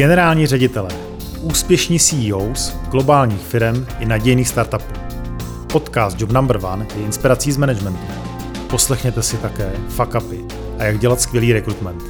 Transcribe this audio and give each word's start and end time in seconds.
generální 0.00 0.46
ředitele, 0.46 0.90
úspěšní 1.40 1.98
CEOs 1.98 2.76
globálních 2.90 3.40
firm 3.40 3.86
i 3.98 4.06
nadějných 4.06 4.48
startupů. 4.48 4.94
Podcast 5.72 6.20
Job 6.20 6.32
Number 6.32 6.58
One 6.62 6.86
je 6.96 7.04
inspirací 7.04 7.52
z 7.52 7.56
managementu. 7.56 8.00
Poslechněte 8.70 9.22
si 9.22 9.36
také 9.36 9.72
fuck 9.88 10.14
upy 10.14 10.44
a 10.78 10.84
jak 10.84 10.98
dělat 10.98 11.20
skvělý 11.20 11.52
rekrutment. 11.52 12.02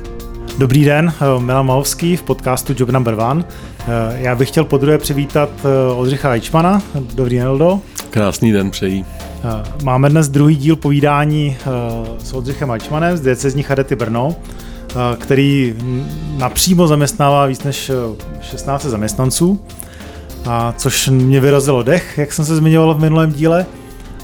Dobrý 0.59 0.85
den, 0.85 1.13
Milan 1.39 1.67
Mahovský 1.67 2.17
v 2.17 2.23
podcastu 2.23 2.75
Job 2.77 2.91
Number 2.91 3.15
One. 3.15 3.45
Já 4.15 4.35
bych 4.35 4.49
chtěl 4.49 4.65
podruhé 4.65 4.99
přivítat 4.99 5.51
Oldřicha 5.95 6.35
Eichmana. 6.35 6.83
Dobrý 7.15 7.37
den, 7.37 7.47
Eldo. 7.47 7.81
Krásný 8.11 8.53
den 8.53 8.71
přeji. 8.71 9.05
Máme 9.83 10.11
dnes 10.11 10.29
druhý 10.29 10.57
díl 10.57 10.77
povídání 10.77 11.57
s 12.19 12.33
Oldřichem 12.33 12.71
Eichmanem 12.71 13.17
z 13.17 13.21
diecezní 13.21 13.63
Charity 13.63 13.97
Brno. 13.97 14.37
Eh, 14.91 15.17
který 15.17 15.75
napřímo 16.37 16.87
zaměstnává 16.87 17.47
víc 17.47 17.63
než 17.65 17.91
16 18.41 18.85
eh, 18.85 18.91
zaměstnanců, 18.91 19.61
a 20.47 20.75
což 20.77 21.09
mě 21.09 21.41
vyrazilo 21.41 21.83
dech, 21.83 22.19
jak 22.19 22.33
jsem 22.33 22.45
se 22.45 22.57
zmiňoval 22.57 22.95
v 22.95 23.01
minulém 23.01 23.33
díle. 23.33 23.67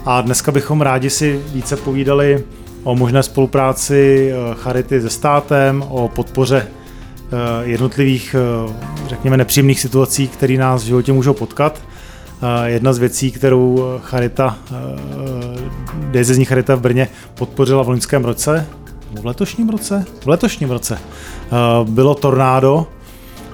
A 0.05 0.21
dneska 0.21 0.51
bychom 0.51 0.81
rádi 0.81 1.09
si 1.09 1.41
více 1.53 1.77
povídali 1.77 2.43
o 2.83 2.95
možné 2.95 3.23
spolupráci 3.23 4.31
eh, 4.31 4.55
Charity 4.55 5.01
se 5.01 5.09
státem, 5.09 5.83
o 5.89 6.07
podpoře 6.07 6.67
jednotlivých, 7.61 8.35
řekněme, 9.07 9.37
nepříjemných 9.37 9.79
situací, 9.79 10.27
které 10.27 10.57
nás 10.57 10.83
v 10.83 10.85
životě 10.85 11.13
můžou 11.13 11.33
potkat. 11.33 11.81
Jedna 12.65 12.93
z 12.93 12.97
věcí, 12.97 13.31
kterou 13.31 13.85
Charita, 14.03 14.57
Dezezní 16.11 16.45
Charita 16.45 16.75
v 16.75 16.81
Brně 16.81 17.07
podpořila 17.35 17.83
v 17.83 17.89
loňském 17.89 18.25
roce, 18.25 18.67
v 19.11 19.25
letošním 19.25 19.69
roce? 19.69 20.05
V 20.23 20.27
letošním 20.27 20.71
roce 20.71 20.99
uh, 20.99 21.89
bylo 21.89 22.15
tornádo, 22.15 22.87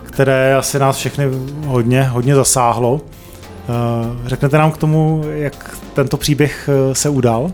které 0.04 0.56
asi 0.56 0.80
nás 0.80 0.98
všechny 0.98 1.26
hodně, 1.66 2.04
hodně 2.04 2.36
zasáhlo. 2.36 2.94
Uh, 2.94 3.00
řeknete 4.26 4.58
nám 4.58 4.72
k 4.72 4.78
tomu, 4.78 5.24
jak 5.34 5.78
tento 5.94 6.18
příběh 6.18 6.70
eh, 6.70 6.96
se 6.96 7.10
udál? 7.10 7.52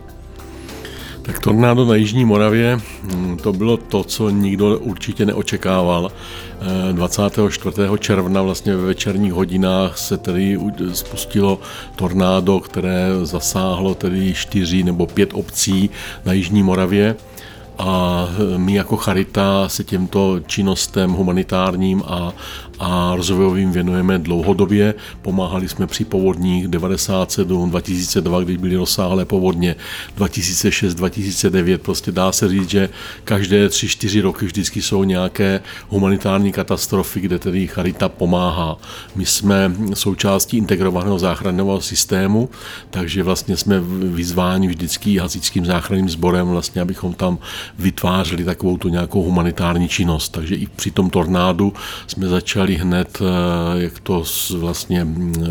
Tak 1.21 1.39
tornádo 1.39 1.85
na 1.85 1.95
Jižní 1.95 2.25
Moravě, 2.25 2.79
hm, 3.03 3.37
to 3.37 3.53
bylo 3.53 3.77
to, 3.77 4.03
co 4.03 4.29
nikdo 4.29 4.79
určitě 4.79 5.25
neočekával. 5.25 6.11
24. 6.91 7.77
června 7.99 8.41
vlastně 8.41 8.75
ve 8.75 8.85
večerních 8.85 9.33
hodinách 9.33 9.97
se 9.97 10.17
tedy 10.17 10.59
spustilo 10.93 11.59
tornádo, 11.95 12.59
které 12.59 13.09
zasáhlo 13.23 13.95
tedy 13.95 14.33
čtyři 14.33 14.83
nebo 14.83 15.07
pět 15.07 15.29
obcí 15.33 15.89
na 16.25 16.33
Jižní 16.33 16.63
Moravě 16.63 17.15
a 17.79 18.27
my 18.57 18.73
jako 18.73 18.97
Charita 18.97 19.69
se 19.69 19.83
těmto 19.83 20.39
činnostem 20.39 21.11
humanitárním 21.11 22.03
a, 22.07 22.33
a 22.79 23.13
rozvojovým 23.15 23.71
věnujeme 23.71 24.19
dlouhodobě. 24.19 24.93
Pomáhali 25.21 25.69
jsme 25.69 25.87
při 25.87 26.05
povodních 26.05 26.67
97, 26.67 27.69
2002, 27.69 28.41
když 28.41 28.57
byly 28.57 28.75
rozsáhlé 28.75 29.25
povodně, 29.25 29.75
2006, 30.15 30.95
2009. 30.95 31.81
Prostě 31.81 32.11
dá 32.11 32.31
se 32.31 32.49
říct, 32.49 32.69
že 32.69 32.89
každé 33.23 33.67
3-4 33.67 34.21
roky 34.21 34.45
vždycky 34.45 34.81
jsou 34.81 35.03
nějaké 35.03 35.61
humanitární 35.89 36.51
katastrofy, 36.51 37.19
kde 37.19 37.39
tedy 37.39 37.67
Charita 37.67 38.09
pomáhá. 38.09 38.77
My 39.15 39.25
jsme 39.25 39.71
součástí 39.93 40.57
integrovaného 40.57 41.19
záchranného 41.19 41.81
systému, 41.81 42.49
takže 42.89 43.23
vlastně 43.23 43.57
jsme 43.57 43.79
vyzváni 44.13 44.67
vždycky 44.67 45.17
hasičským 45.17 45.65
záchranným 45.65 46.09
sborem, 46.09 46.47
vlastně, 46.47 46.81
abychom 46.81 47.13
tam 47.13 47.37
vytvářeli 47.79 48.43
takovou 48.43 48.77
tu 48.77 48.89
nějakou 48.89 49.23
humanitární 49.23 49.87
činnost. 49.87 50.29
Takže 50.29 50.55
i 50.55 50.67
při 50.67 50.91
tom 50.91 51.09
tornádu 51.09 51.73
jsme 52.07 52.27
začali 52.27 52.68
hned, 52.75 53.21
eh, 53.21 53.81
jak 53.81 53.99
to 53.99 54.23
vlastně 54.57 55.07
eh, 55.07 55.45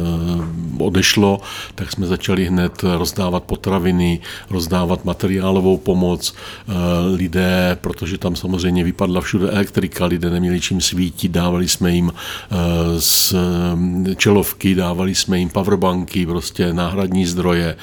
odešlo, 0.79 1.41
tak 1.75 1.93
jsme 1.93 2.07
začali 2.07 2.45
hned 2.45 2.83
rozdávat 2.83 3.45
potraviny, 3.45 4.21
rozdávat 4.51 5.05
materiálovou 5.05 5.77
pomoc. 5.77 6.35
Eh, 6.35 6.73
lidé, 7.17 7.79
protože 7.81 8.19
tam 8.19 8.37
samozřejmě 8.37 8.85
vypadla 8.85 9.21
všude 9.21 9.51
elektrika, 9.51 10.05
lidé 10.07 10.31
neměli 10.31 10.61
čím 10.61 10.81
svítit, 10.81 11.33
dávali 11.33 11.69
jsme 11.69 11.93
jim 11.93 12.13
z 12.99 13.35
čelovky, 14.17 14.75
dávali 14.75 15.15
jsme 15.15 15.39
jim 15.39 15.49
powerbanky, 15.49 16.27
prostě 16.27 16.73
náhradní 16.73 17.27
zdroje, 17.27 17.77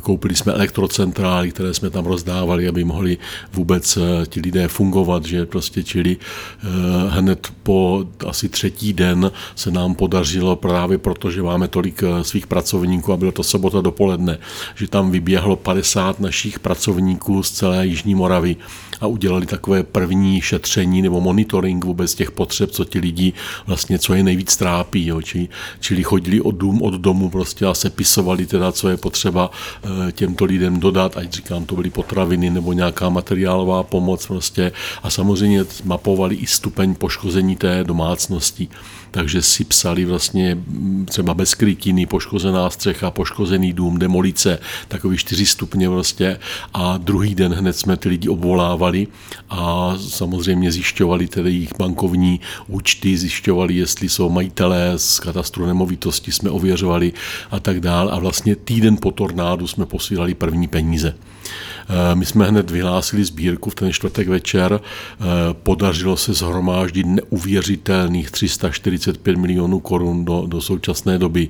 koupili 0.00 0.36
jsme 0.36 0.52
elektrocentrály, 0.52 1.50
které 1.50 1.74
jsme 1.74 1.90
tam 1.90 2.06
rozdávali, 2.06 2.68
aby 2.68 2.84
mohli 2.84 3.18
vůbec 3.52 3.98
ti 4.26 4.40
lidé 4.40 4.68
fungovat, 4.68 5.24
že 5.24 5.46
prostě 5.46 5.82
čili 5.82 6.16
hned 7.08 7.48
po 7.62 8.04
asi 8.26 8.48
třetí 8.48 8.79
den 8.82 9.32
se 9.54 9.70
nám 9.70 9.94
podařilo 9.94 10.56
právě 10.56 10.98
proto, 10.98 11.30
že 11.30 11.42
máme 11.42 11.68
tolik 11.68 12.02
eh, 12.02 12.24
svých 12.24 12.46
pracovníků 12.46 13.12
a 13.12 13.16
bylo 13.16 13.32
to 13.32 13.42
sobota 13.42 13.80
dopoledne, 13.80 14.38
že 14.74 14.88
tam 14.88 15.10
vyběhlo 15.10 15.56
50 15.56 16.20
našich 16.20 16.58
pracovníků 16.58 17.42
z 17.42 17.50
celé 17.50 17.86
Jižní 17.86 18.14
Moravy 18.14 18.56
a 19.00 19.06
udělali 19.06 19.46
takové 19.46 19.82
první 19.82 20.40
šetření 20.40 21.02
nebo 21.02 21.20
monitoring 21.20 21.84
vůbec 21.84 22.14
těch 22.14 22.30
potřeb, 22.30 22.70
co 22.70 22.84
ti 22.84 22.98
lidi 22.98 23.32
vlastně, 23.66 23.98
co 23.98 24.14
je 24.14 24.22
nejvíc 24.22 24.56
trápí, 24.56 25.06
jo, 25.06 25.22
či, 25.22 25.48
čili 25.80 26.02
chodili 26.02 26.40
od 26.40 26.54
dům 26.54 26.82
od 26.82 26.94
domu 26.94 27.30
prostě 27.30 27.66
a 27.66 27.74
sepisovali 27.74 28.46
teda, 28.46 28.72
co 28.72 28.88
je 28.88 28.96
potřeba 28.96 29.50
těmto 30.12 30.44
lidem 30.44 30.80
dodat, 30.80 31.16
ať 31.16 31.32
říkám, 31.32 31.64
to 31.64 31.74
byly 31.74 31.90
potraviny 31.90 32.50
nebo 32.50 32.72
nějaká 32.72 33.08
materiálová 33.08 33.82
pomoc 33.82 34.26
prostě. 34.26 34.72
A 35.02 35.10
samozřejmě 35.10 35.64
mapovali 35.84 36.34
i 36.34 36.46
stupeň 36.46 36.94
poškození 36.94 37.56
té 37.56 37.84
domácnosti 37.84 38.68
takže 39.10 39.42
si 39.42 39.64
psali 39.64 40.04
vlastně 40.04 40.54
mm, 40.54 41.06
třeba 41.10 41.34
bez 41.34 41.54
krytiny, 41.54 42.06
poškozená 42.06 42.70
střecha, 42.70 43.10
poškozený 43.10 43.72
dům, 43.72 43.98
demolice, 43.98 44.58
takový 44.88 45.16
čtyři 45.16 45.46
stupně 45.46 45.88
vlastně 45.88 46.38
a 46.74 46.96
druhý 46.96 47.34
den 47.34 47.52
hned 47.52 47.76
jsme 47.76 47.96
ty 47.96 48.08
lidi 48.08 48.28
obvolávali 48.28 49.06
a 49.50 49.94
samozřejmě 50.08 50.72
zjišťovali 50.72 51.28
tedy 51.28 51.50
jejich 51.50 51.72
bankovní 51.78 52.40
účty, 52.68 53.18
zjišťovali, 53.18 53.74
jestli 53.74 54.08
jsou 54.08 54.30
majitelé 54.30 54.92
z 54.96 55.20
katastru 55.20 55.66
nemovitosti, 55.66 56.32
jsme 56.32 56.50
ověřovali 56.50 57.12
a 57.50 57.60
tak 57.60 57.80
dál 57.80 58.10
a 58.12 58.18
vlastně 58.18 58.56
týden 58.56 58.96
po 58.96 59.10
tornádu 59.10 59.66
jsme 59.66 59.86
posílali 59.86 60.34
první 60.34 60.68
peníze. 60.68 61.14
Eh, 61.90 62.14
my 62.14 62.26
jsme 62.26 62.46
hned 62.46 62.70
vyhlásili 62.70 63.24
sbírku 63.24 63.70
v 63.70 63.74
ten 63.74 63.92
čtvrtek 63.92 64.28
večer, 64.28 64.80
eh, 64.80 65.24
podařilo 65.52 66.16
se 66.16 66.34
zhromáždit 66.34 67.06
neuvěřitelných 67.06 68.30
345 68.30 69.36
milionů 69.36 69.80
korun 69.80 70.24
do, 70.24 70.44
do 70.46 70.60
současné 70.60 71.18
doby. 71.18 71.48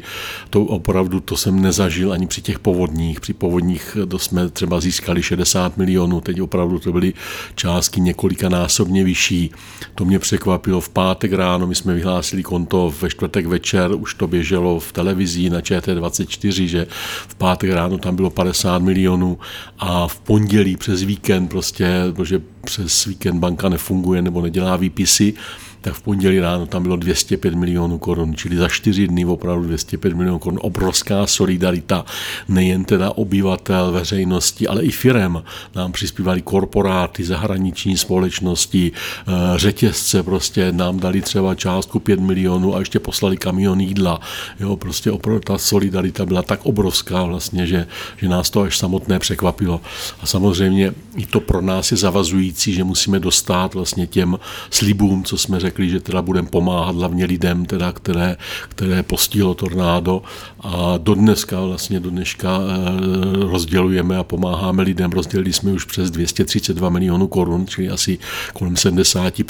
To 0.50 0.62
opravdu 0.62 1.20
to 1.20 1.36
jsem 1.36 1.62
nezažil 1.62 2.12
ani 2.12 2.26
při 2.26 2.42
těch 2.42 2.58
povodních. 2.58 3.20
Při 3.20 3.32
povodních 3.32 3.96
to 4.08 4.18
jsme 4.18 4.48
třeba 4.48 4.80
získali 4.80 5.22
60 5.22 5.76
milionů, 5.76 6.20
teď 6.20 6.40
opravdu 6.40 6.78
to 6.78 6.92
byly 6.92 7.12
částky 7.54 8.00
několikanásobně 8.00 9.04
vyšší. 9.04 9.50
To 9.94 10.04
mě 10.04 10.18
překvapilo 10.18 10.80
v 10.80 10.88
pátek 10.88 11.32
ráno, 11.32 11.66
my 11.66 11.74
jsme 11.74 11.94
vyhlásili 11.94 12.42
konto 12.42 12.94
ve 13.00 13.10
čtvrtek 13.10 13.46
večer, 13.46 13.90
už 13.94 14.14
to 14.14 14.26
běželo 14.26 14.80
v 14.80 14.92
televizi 14.92 15.50
na 15.50 15.60
ČT24, 15.60 16.64
že 16.66 16.86
v 17.28 17.34
pátek 17.34 17.70
ráno 17.70 17.98
tam 17.98 18.16
bylo 18.16 18.30
50 18.30 18.82
milionů 18.82 19.38
a 19.78 20.08
v 20.08 20.20
pondělí 20.30 20.76
přes 20.76 21.02
víkend 21.02 21.48
prostě, 21.48 21.86
protože 22.14 22.42
přes 22.64 23.04
víkend 23.04 23.38
banka 23.38 23.68
nefunguje 23.68 24.22
nebo 24.22 24.42
nedělá 24.42 24.76
výpisy, 24.76 25.34
tak 25.80 25.94
v 25.94 26.02
pondělí 26.02 26.40
ráno 26.40 26.66
tam 26.66 26.82
bylo 26.82 26.96
205 26.96 27.54
milionů 27.54 27.98
korun, 27.98 28.34
čili 28.36 28.56
za 28.56 28.68
čtyři 28.68 29.08
dny 29.08 29.24
opravdu 29.24 29.66
205 29.66 30.14
milionů 30.14 30.38
korun. 30.38 30.58
Obrovská 30.62 31.26
solidarita 31.26 32.04
nejen 32.48 32.84
teda 32.84 33.10
obyvatel, 33.10 33.92
veřejnosti, 33.92 34.68
ale 34.68 34.82
i 34.82 34.90
firem. 34.90 35.42
Nám 35.74 35.92
přispívali 35.92 36.42
korporáty, 36.42 37.24
zahraniční 37.24 37.96
společnosti, 37.96 38.92
eh, 38.92 39.32
řetězce 39.56 40.22
prostě 40.22 40.72
nám 40.72 41.00
dali 41.00 41.22
třeba 41.22 41.54
částku 41.54 41.98
5 41.98 42.20
milionů 42.20 42.76
a 42.76 42.78
ještě 42.78 42.98
poslali 42.98 43.36
kamion 43.36 43.80
jídla. 43.80 44.20
Jo, 44.60 44.76
prostě 44.76 45.10
opravdu 45.10 45.40
ta 45.40 45.58
solidarita 45.58 46.26
byla 46.26 46.42
tak 46.42 46.60
obrovská 46.62 47.24
vlastně, 47.24 47.66
že, 47.66 47.86
že 48.16 48.28
nás 48.28 48.50
to 48.50 48.60
až 48.60 48.78
samotné 48.78 49.18
překvapilo. 49.18 49.80
A 50.20 50.26
samozřejmě 50.26 50.92
i 51.16 51.26
to 51.26 51.40
pro 51.40 51.60
nás 51.60 51.90
je 51.90 51.96
zavazující, 51.96 52.72
že 52.72 52.84
musíme 52.84 53.18
dostat 53.18 53.74
vlastně 53.74 54.06
těm 54.06 54.38
slibům, 54.70 55.24
co 55.24 55.38
jsme 55.38 55.60
řekli 55.60 55.69
řekli, 55.70 55.88
že 55.88 56.00
teda 56.00 56.22
budeme 56.22 56.48
pomáhat 56.48 56.96
hlavně 56.96 57.24
lidem, 57.24 57.64
teda, 57.64 57.92
které, 57.92 58.36
které 58.68 59.02
postihlo 59.02 59.54
tornádo 59.54 60.22
a 60.60 60.98
do 60.98 61.14
dneska 61.14 61.60
vlastně 61.60 62.00
do 62.00 62.10
dneška 62.10 62.58
eh, 62.58 63.46
rozdělujeme 63.46 64.18
a 64.18 64.24
pomáháme 64.24 64.82
lidem. 64.82 65.10
Rozdělili 65.10 65.52
jsme 65.52 65.72
už 65.72 65.84
přes 65.84 66.10
232 66.10 66.90
milionů 66.90 67.28
korun, 67.28 67.66
čili 67.66 67.88
asi 67.88 68.18
kolem 68.52 68.76
70 68.76 69.42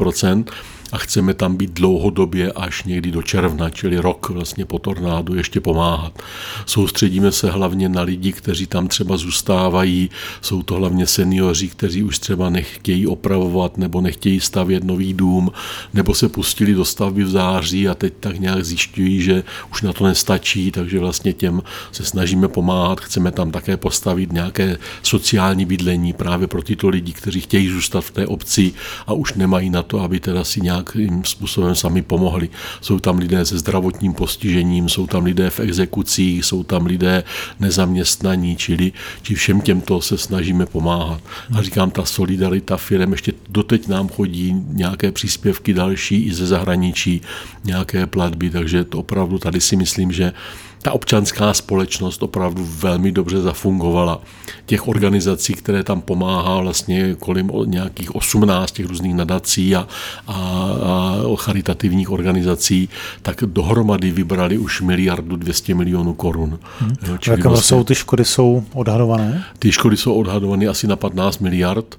a 0.93 0.99
chceme 0.99 1.35
tam 1.35 1.57
být 1.57 1.71
dlouhodobě 1.71 2.53
až 2.53 2.85
někdy 2.85 3.11
do 3.11 3.23
června, 3.23 3.71
čili 3.71 3.99
rok 3.99 4.29
vlastně 4.31 4.65
po 4.65 4.79
tornádu 4.79 5.35
ještě 5.35 5.61
pomáhat. 5.61 6.23
Soustředíme 6.67 7.33
se 7.33 7.51
hlavně 7.51 7.89
na 7.89 8.03
lidi, 8.03 8.33
kteří 8.33 8.67
tam 8.67 8.89
třeba 8.89 9.17
zůstávají, 9.17 10.11
jsou 10.41 10.63
to 10.63 10.75
hlavně 10.75 11.07
seniori, 11.07 11.69
kteří 11.69 12.03
už 12.03 12.19
třeba 12.19 12.51
nechtějí 12.51 13.07
opravovat 13.07 13.79
nebo 13.79 14.01
nechtějí 14.01 14.41
stavět 14.41 14.85
nový 14.85 15.15
dům, 15.15 15.53
nebo 15.95 16.15
se 16.15 16.29
pustili 16.29 16.75
do 16.75 16.85
stavby 16.85 17.25
v 17.25 17.31
září 17.31 17.89
a 17.89 17.95
teď 17.95 18.15
tak 18.21 18.41
nějak 18.41 18.65
zjišťují, 18.65 19.23
že 19.23 19.45
už 19.73 19.83
na 19.83 19.93
to 19.93 20.07
nestačí, 20.07 20.71
takže 20.71 20.99
vlastně 20.99 21.33
těm 21.33 21.63
se 21.93 22.05
snažíme 22.05 22.49
pomáhat. 22.49 23.01
Chceme 23.01 23.31
tam 23.33 23.51
také 23.51 23.77
postavit 23.77 24.33
nějaké 24.33 24.79
sociální 25.03 25.65
bydlení 25.65 26.13
právě 26.13 26.47
pro 26.47 26.63
tyto 26.63 26.89
lidi, 26.89 27.13
kteří 27.13 27.41
chtějí 27.41 27.69
zůstat 27.69 28.01
v 28.01 28.11
té 28.11 28.27
obci 28.27 28.73
a 29.07 29.13
už 29.13 29.35
nemají 29.35 29.71
na 29.71 29.83
to, 29.83 30.01
aby 30.01 30.21
teda 30.21 30.45
si 30.45 30.61
nějakým 30.81 31.25
způsobem 31.25 31.75
sami 31.75 32.03
pomohli. 32.03 32.49
Jsou 32.81 32.99
tam 32.99 33.19
lidé 33.19 33.45
se 33.45 33.59
zdravotním 33.59 34.15
postižením, 34.15 34.89
jsou 34.89 35.07
tam 35.07 35.25
lidé 35.25 35.51
v 35.51 35.61
exekucích, 35.61 36.45
jsou 36.45 36.63
tam 36.63 36.87
lidé 36.87 37.25
nezaměstnaní, 37.61 38.57
čili 38.57 38.93
či 39.23 39.35
všem 39.35 39.61
těmto 39.61 40.01
se 40.01 40.19
snažíme 40.19 40.67
pomáhat. 40.67 41.21
A 41.59 41.63
říkám, 41.63 41.91
ta 41.91 42.05
solidarita 42.05 42.77
firm, 42.77 43.13
ještě 43.13 43.33
doteď 43.49 43.89
nám 43.89 44.09
chodí 44.09 44.55
nějaké 44.69 45.13
příspěvky 45.13 45.75
další 45.75 46.25
i 46.25 46.35
ze 46.35 46.47
zahraničí, 46.47 47.21
nějaké 47.65 48.07
platby, 48.07 48.51
takže 48.51 48.85
to 48.85 48.99
opravdu 48.99 49.39
tady 49.39 49.61
si 49.61 49.77
myslím, 49.77 50.13
že 50.13 50.33
ta 50.83 50.93
občanská 50.93 51.55
společnost 51.55 52.23
opravdu 52.23 52.69
velmi 52.79 53.13
dobře 53.13 53.41
zafungovala. 53.41 54.21
Těch 54.67 54.89
organizací, 54.89 55.55
které 55.55 55.83
tam 55.83 56.01
pomáhá 56.01 56.61
vlastně 56.61 57.15
kolem 57.19 57.51
nějakých 57.65 58.15
18 58.15 58.73
těch 58.73 58.87
různých 58.87 59.15
nadací 59.15 59.77
a, 59.77 59.89
a, 60.27 60.35
a 60.35 61.37
charitativních 61.37 62.11
organizací, 62.11 62.89
tak 63.23 63.45
dohromady 63.47 64.11
vybrali 64.11 64.59
už 64.59 64.81
miliardu 64.81 65.37
200 65.37 65.75
milionů 65.75 66.15
korun. 66.15 66.59
Hmm. 66.79 66.97
Jaké 67.27 67.43
vlastně, 67.43 67.69
jsou 67.69 67.85
ty 67.85 67.95
škody 67.95 68.25
jsou 68.25 68.65
odhadované? 68.73 69.45
Ty 69.59 69.73
škody 69.73 69.97
jsou 69.97 70.15
odhadované 70.15 70.67
asi 70.67 70.87
na 70.87 70.97
15 70.97 71.39
miliard 71.39 71.97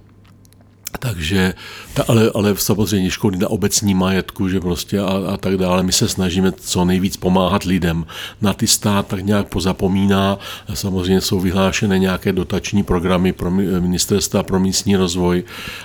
takže, 0.99 1.53
ta, 1.93 2.03
ale, 2.07 2.31
ale 2.35 2.55
samozřejmě 2.57 3.11
škody 3.11 3.37
na 3.37 3.49
obecní 3.49 3.93
majetku, 3.93 4.49
že 4.49 4.59
prostě 4.59 4.99
a, 4.99 5.33
a 5.33 5.37
tak 5.37 5.57
dále. 5.57 5.83
My 5.83 5.91
se 5.91 6.07
snažíme 6.07 6.51
co 6.51 6.85
nejvíc 6.85 7.17
pomáhat 7.17 7.63
lidem. 7.63 8.05
Na 8.41 8.53
ty 8.53 8.67
stát 8.67 9.07
tak 9.07 9.25
nějak 9.25 9.47
pozapomíná. 9.47 10.39
Samozřejmě 10.73 11.21
jsou 11.21 11.39
vyhlášené 11.39 11.99
nějaké 11.99 12.33
dotační 12.33 12.83
programy 12.83 13.33
pro 13.33 13.51
ministerstva 13.51 14.43
pro 14.43 14.59
místní 14.59 14.95
rozvoj, 14.95 15.43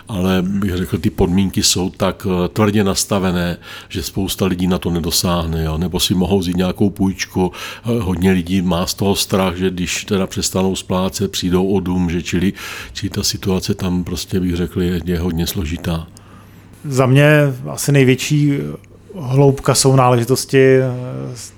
ale 0.09 0.43
bych 0.43 0.77
řekl, 0.77 0.99
ty 0.99 1.11
podmínky 1.11 1.63
jsou 1.63 1.91
tak 1.91 2.27
eh, 2.31 2.49
tvrdě 2.49 2.85
nastavené, 2.85 3.57
že 3.89 4.03
spousta 4.03 4.47
lidí 4.47 4.67
na 4.67 4.79
to 4.79 4.91
nedosáhne. 4.91 5.65
Jo? 5.65 5.79
Nebo 5.79 6.01
si 6.01 6.15
mohou 6.15 6.39
vzít 6.39 6.57
nějakou 6.57 6.91
půjčku. 6.91 7.53
Eh, 7.53 8.01
hodně 8.01 8.33
lidí 8.33 8.63
má 8.63 8.87
z 8.87 8.95
toho 8.95 9.17
strach, 9.17 9.57
že 9.57 9.71
když 9.71 10.05
teda 10.05 10.27
přestanou 10.27 10.77
splácet, 10.77 11.31
přijdou 11.31 11.69
o 11.69 11.81
dům, 11.81 12.11
že 12.11 12.23
čili, 12.23 12.53
čili 12.93 13.11
ta 13.11 13.23
situace 13.23 13.75
tam 13.75 14.05
prostě 14.05 14.41
bych 14.41 14.57
řekl 14.57 14.83
je 14.83 14.96
je 15.05 15.19
hodně 15.19 15.47
složitá. 15.47 16.07
Za 16.85 17.07
mě 17.07 17.31
asi 17.71 17.93
největší 17.93 18.59
hloubka 19.19 19.75
jsou 19.75 19.97
náležitosti 19.97 20.79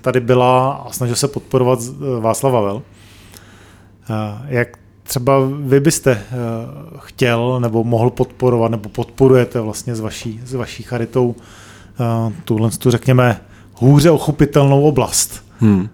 tady 0.01 0.19
byla 0.19 0.71
a 0.71 0.91
snažil 0.91 1.15
se 1.15 1.27
podporovat 1.27 1.79
Václav 2.19 2.53
Havel. 2.53 2.81
Jak 4.47 4.77
třeba 5.03 5.33
vy 5.59 5.79
byste 5.79 6.11
eh, 6.11 6.25
chtěl 6.99 7.59
nebo 7.59 7.83
mohl 7.83 8.09
podporovat 8.09 8.71
nebo 8.71 8.89
podporujete 8.89 9.61
vlastně 9.61 9.95
s 9.95 9.99
vaší, 9.99 10.41
s 10.45 10.53
vaší 10.53 10.83
charitou 10.83 11.35
eh, 11.39 12.33
tuhle, 12.43 12.69
tu 12.69 12.91
řekněme, 12.91 13.41
hůře 13.73 14.11
ochopitelnou 14.11 14.83
oblast? 14.83 15.43
Hmm. 15.59 15.89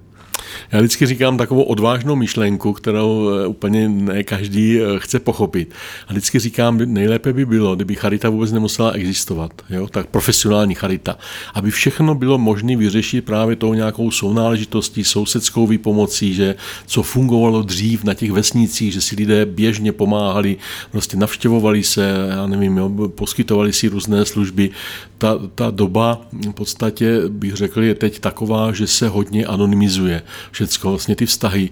Já 0.71 0.79
vždycky 0.79 1.05
říkám 1.05 1.37
takovou 1.37 1.63
odvážnou 1.63 2.15
myšlenku, 2.15 2.73
kterou 2.73 3.29
eh, 3.29 3.47
úplně 3.47 3.89
ne 3.89 4.23
každý 4.23 4.79
eh, 4.81 4.83
chce 4.97 5.19
pochopit. 5.19 5.73
A 6.07 6.11
vždycky 6.11 6.39
říkám, 6.39 6.77
nejlépe 6.85 7.33
by 7.33 7.45
bylo, 7.45 7.75
kdyby 7.75 7.95
charita 7.95 8.29
vůbec 8.29 8.51
nemusela 8.51 8.91
existovat, 8.91 9.51
jo? 9.69 9.87
tak 9.87 10.05
profesionální 10.05 10.75
charita, 10.75 11.17
aby 11.53 11.71
všechno 11.71 12.15
bylo 12.15 12.37
možné 12.37 12.75
vyřešit 12.75 13.25
právě 13.25 13.55
tou 13.55 13.73
nějakou 13.73 14.11
sounáležitostí, 14.11 15.03
sousedskou 15.03 15.67
výpomocí, 15.67 16.33
že 16.33 16.55
co 16.85 17.03
fungovalo 17.03 17.61
dřív 17.61 18.03
na 18.03 18.13
těch 18.13 18.31
vesnicích, 18.31 18.93
že 18.93 19.01
si 19.01 19.15
lidé 19.15 19.45
běžně 19.45 19.91
pomáhali, 19.91 20.57
prostě 20.91 21.17
navštěvovali 21.17 21.83
se, 21.83 22.13
já 22.29 22.47
nevím, 22.47 22.77
jo, 22.77 22.89
poskytovali 23.15 23.73
si 23.73 23.87
různé 23.87 24.25
služby. 24.25 24.69
Ta, 25.17 25.39
ta 25.55 25.71
doba 25.71 26.21
v 26.31 26.51
podstatě, 26.51 27.21
bych 27.29 27.53
řekl, 27.55 27.83
je 27.83 27.95
teď 27.95 28.19
taková, 28.19 28.71
že 28.71 28.87
se 28.87 29.07
hodně 29.07 29.45
anonymizuje 29.45 30.21
všecko, 30.51 30.89
vlastně 30.89 31.15
ty 31.15 31.25
vztahy, 31.25 31.69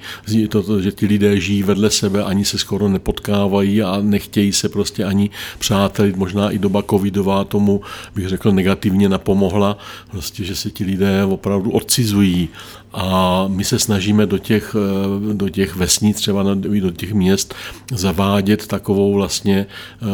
to, 0.49 0.63
to, 0.63 0.81
že 0.81 0.91
ti 0.91 1.05
lidé 1.05 1.39
žijí 1.39 1.63
vedle 1.63 1.89
sebe, 1.89 2.23
ani 2.23 2.45
se 2.45 2.57
skoro 2.57 2.89
nepotkávají 2.89 3.83
a 3.83 3.99
nechtějí 4.01 4.53
se 4.53 4.69
prostě 4.69 5.05
ani 5.05 5.29
přátelit, 5.59 6.15
možná 6.15 6.51
i 6.51 6.59
doba 6.59 6.83
covidová 6.89 7.43
tomu, 7.43 7.81
bych 8.15 8.27
řekl, 8.27 8.51
negativně 8.51 9.09
napomohla, 9.09 9.77
prostě, 10.11 10.43
že 10.43 10.55
se 10.55 10.71
ti 10.71 10.83
lidé 10.83 11.23
opravdu 11.23 11.71
odcizují. 11.71 12.49
A 12.93 13.45
my 13.47 13.63
se 13.63 13.79
snažíme 13.79 14.25
do 14.25 14.37
těch, 14.37 14.75
eh, 14.75 15.33
do 15.33 15.49
těch 15.49 15.75
vesnic, 15.75 16.17
třeba 16.17 16.43
do 16.79 16.91
těch 16.91 17.13
měst, 17.13 17.55
zavádět 17.91 18.67
takovou 18.67 19.13
vlastně 19.13 19.65
eh, 19.65 20.05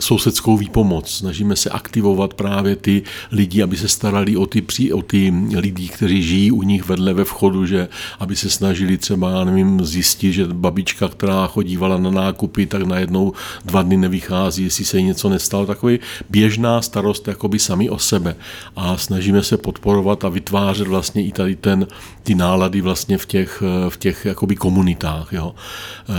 sousedskou 0.00 0.56
výpomoc. 0.56 1.10
Snažíme 1.10 1.56
se 1.56 1.70
aktivovat 1.70 2.34
právě 2.34 2.76
ty 2.78 3.02
lidi, 3.32 3.62
aby 3.62 3.76
se 3.76 3.88
starali 3.88 4.36
o 4.36 4.46
ty, 4.46 4.92
o 4.92 5.02
ty 5.02 5.34
lidi, 5.56 5.88
kteří 5.88 6.22
žijí 6.22 6.50
u 6.52 6.62
nich 6.62 6.88
vedle 6.88 7.14
ve 7.14 7.24
vchodu, 7.24 7.66
že 7.66 7.88
aby 8.18 8.36
se 8.36 8.50
snažili 8.50 8.98
třeba, 8.98 9.30
já 9.30 9.44
nevím, 9.44 9.84
zjistit, 9.84 10.32
že 10.32 10.46
babička, 10.46 11.08
která 11.08 11.46
chodívala 11.46 11.98
na 11.98 12.10
nákupy, 12.10 12.66
tak 12.66 12.82
najednou 12.82 13.32
dva 13.64 13.82
dny 13.82 13.96
nevychází, 13.96 14.64
jestli 14.64 14.84
se 14.84 14.98
jí 14.98 15.04
něco 15.04 15.28
nestalo. 15.28 15.66
Takový 15.66 15.98
běžná 16.30 16.82
starost 16.82 17.28
jakoby 17.28 17.58
sami 17.58 17.90
o 17.90 17.98
sebe. 17.98 18.36
A 18.76 18.96
snažíme 18.96 19.42
se 19.42 19.56
podporovat 19.56 20.24
a 20.24 20.28
vytvářet 20.28 20.88
vlastně 20.88 21.24
i 21.24 21.32
tady 21.32 21.56
ten 21.56 21.86
ty 22.22 22.34
nálady 22.34 22.80
vlastně 22.80 23.18
v 23.18 23.26
těch, 23.26 23.62
v 23.88 23.96
těch 23.96 24.24
jakoby 24.24 24.56
komunitách. 24.56 25.32
Jo. 25.32 25.54
E, 25.54 26.12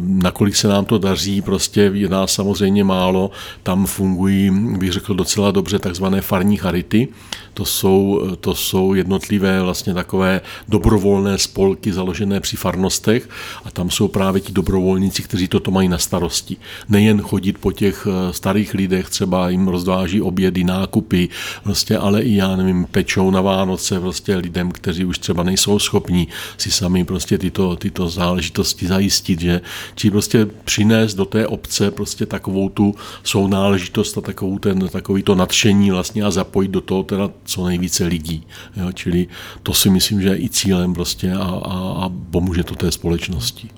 nakolik 0.00 0.56
se 0.56 0.68
nám 0.68 0.84
to 0.84 0.98
daří, 0.98 1.42
prostě 1.42 1.90
je 1.94 2.08
nás 2.08 2.32
samozřejmě 2.32 2.84
málo, 2.84 3.30
tam 3.62 3.86
fungují, 3.86 4.50
bych 4.78 4.92
řekl, 4.92 5.14
docela 5.14 5.50
dobře 5.50 5.78
takzvané 5.88 6.20
farní 6.20 6.56
charity, 6.56 7.08
to 7.54 7.64
jsou, 7.64 8.22
to 8.40 8.54
jsou 8.54 8.94
jednotlivé 8.94 9.62
vlastně 9.62 9.94
takové 9.94 10.40
dobrovolné 10.68 11.38
spolky 11.38 11.92
založené 11.92 12.40
při 12.40 12.56
farnostech 12.56 13.28
a 13.64 13.70
tam 13.70 13.90
jsou 13.90 14.08
právě 14.08 14.40
ti 14.40 14.52
dobrovolníci, 14.52 15.22
kteří 15.22 15.48
toto 15.48 15.70
mají 15.70 15.88
na 15.88 15.98
starosti. 15.98 16.56
Nejen 16.88 17.20
chodit 17.20 17.58
po 17.58 17.72
těch 17.72 18.06
e, 18.06 18.32
starých 18.32 18.74
lidech, 18.74 19.10
třeba 19.10 19.48
jim 19.48 19.68
rozváží 19.68 20.20
obědy, 20.20 20.64
nákupy, 20.64 21.28
vlastně, 21.64 21.98
ale 21.98 22.22
i 22.22 22.36
já 22.36 22.56
nevím, 22.56 22.86
pečou 22.90 23.30
na 23.30 23.40
Vánoce 23.40 24.00
prostě 24.00 24.36
lidem, 24.36 24.70
kteří 24.70 25.04
už 25.04 25.18
třeba 25.18 25.42
nejsou 25.42 25.78
schopní 25.78 26.28
si 26.58 26.70
sami 26.70 27.04
prostě 27.04 27.38
tyto, 27.38 27.76
tyto 27.76 28.08
záležitosti 28.08 28.86
zajistit, 28.86 29.40
že 29.40 29.60
či 29.94 30.10
prostě 30.10 30.46
přinést 30.64 31.14
do 31.14 31.24
té 31.24 31.46
obce 31.46 31.90
prostě 31.90 32.26
takovou 32.26 32.68
tu 32.68 32.94
sounáležitost 33.22 34.18
a 34.18 34.20
takovou 34.20 34.58
ten, 34.58 34.88
takový 34.88 35.22
to 35.22 35.34
nadšení 35.34 35.77
vlastně 35.90 36.24
a 36.24 36.30
zapojit 36.30 36.68
do 36.68 36.80
toho 36.80 37.02
teda 37.02 37.30
co 37.44 37.66
nejvíce 37.66 38.04
lidí. 38.04 38.46
Jo, 38.76 38.92
čili 38.92 39.26
to 39.62 39.74
si 39.74 39.90
myslím, 39.90 40.22
že 40.22 40.28
je 40.28 40.42
i 40.42 40.48
cílem 40.48 40.94
prostě 40.94 41.32
a, 41.32 41.44
a, 41.64 42.04
a 42.04 42.10
pomůže 42.30 42.64
to 42.64 42.74
té 42.74 42.92
společnosti. 42.92 43.70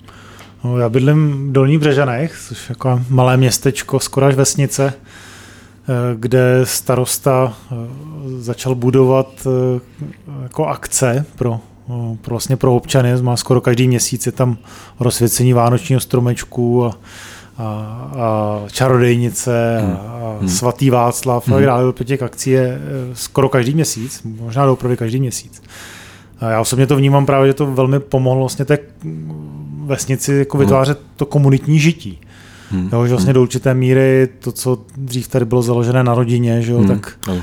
No, 0.65 0.79
já 0.79 0.89
bydlím 0.89 1.49
v 1.49 1.53
Dolní 1.53 1.79
Břežanech, 1.79 2.39
což 2.49 2.59
je 2.59 2.67
jako 2.69 3.03
malé 3.09 3.37
městečko, 3.37 4.01
skoro 4.01 4.27
až 4.27 4.35
vesnice, 4.35 4.93
eh, 4.93 5.93
kde 6.15 6.61
starosta 6.65 7.53
eh, 7.73 7.75
začal 8.39 8.75
budovat 8.75 9.47
eh, 9.47 9.81
jako 10.43 10.67
akce 10.67 11.27
pro, 11.37 11.61
pro, 12.21 12.31
vlastně 12.31 12.57
pro 12.57 12.77
občany. 12.77 13.23
Má 13.23 13.37
skoro 13.37 13.61
každý 13.61 13.89
měsíc 13.89 14.27
je 14.27 14.33
tam 14.33 14.59
rozsvěcení 15.01 15.53
vánočního 15.53 16.01
stromečku 16.01 16.85
a, 16.85 16.99
a, 17.59 17.65
a 17.65 18.61
čarodejnice 18.73 19.79
hmm. 19.83 19.97
a 19.97 20.20
hmm. 20.39 20.49
svatý 20.49 20.91
Václav 20.91 21.49
hmm. 21.49 21.57
a 21.57 21.61
dále. 21.61 21.93
Těch 22.05 22.23
akcí 22.23 22.51
je 22.51 22.81
eh, 22.81 22.81
skoro 23.15 23.49
každý 23.49 23.75
měsíc, 23.75 24.21
možná 24.25 24.73
opravdu 24.73 24.97
každý 24.97 25.21
měsíc. 25.21 25.63
A 26.41 26.51
já 26.51 26.61
osobně 26.61 26.87
to 26.87 26.97
vnímám 26.97 27.27
právě, 27.27 27.49
že 27.49 27.55
to 27.55 27.67
velmi 27.67 28.01
pomohlo 28.01 28.41
vlastně 28.41 28.65
té 28.65 28.79
vesnici 29.85 30.33
jako 30.33 30.57
hmm. 30.57 30.67
vytvářet 30.67 31.01
to 31.17 31.27
komunitní 31.27 31.79
žití. 31.79 32.21
Hmm. 32.71 32.89
Jo, 32.93 33.07
že 33.07 33.11
vlastně 33.11 33.33
do 33.33 33.43
určité 33.43 33.75
míry 33.75 34.29
to, 34.39 34.53
co 34.53 34.79
dřív 34.97 35.29
tady 35.29 35.45
bylo 35.45 35.63
založené 35.63 36.05
na 36.05 36.15
rodině, 36.15 36.63
že 36.63 36.73
jo, 36.73 36.79
hmm. 36.79 36.89
tak, 36.89 37.19
uh, 37.29 37.35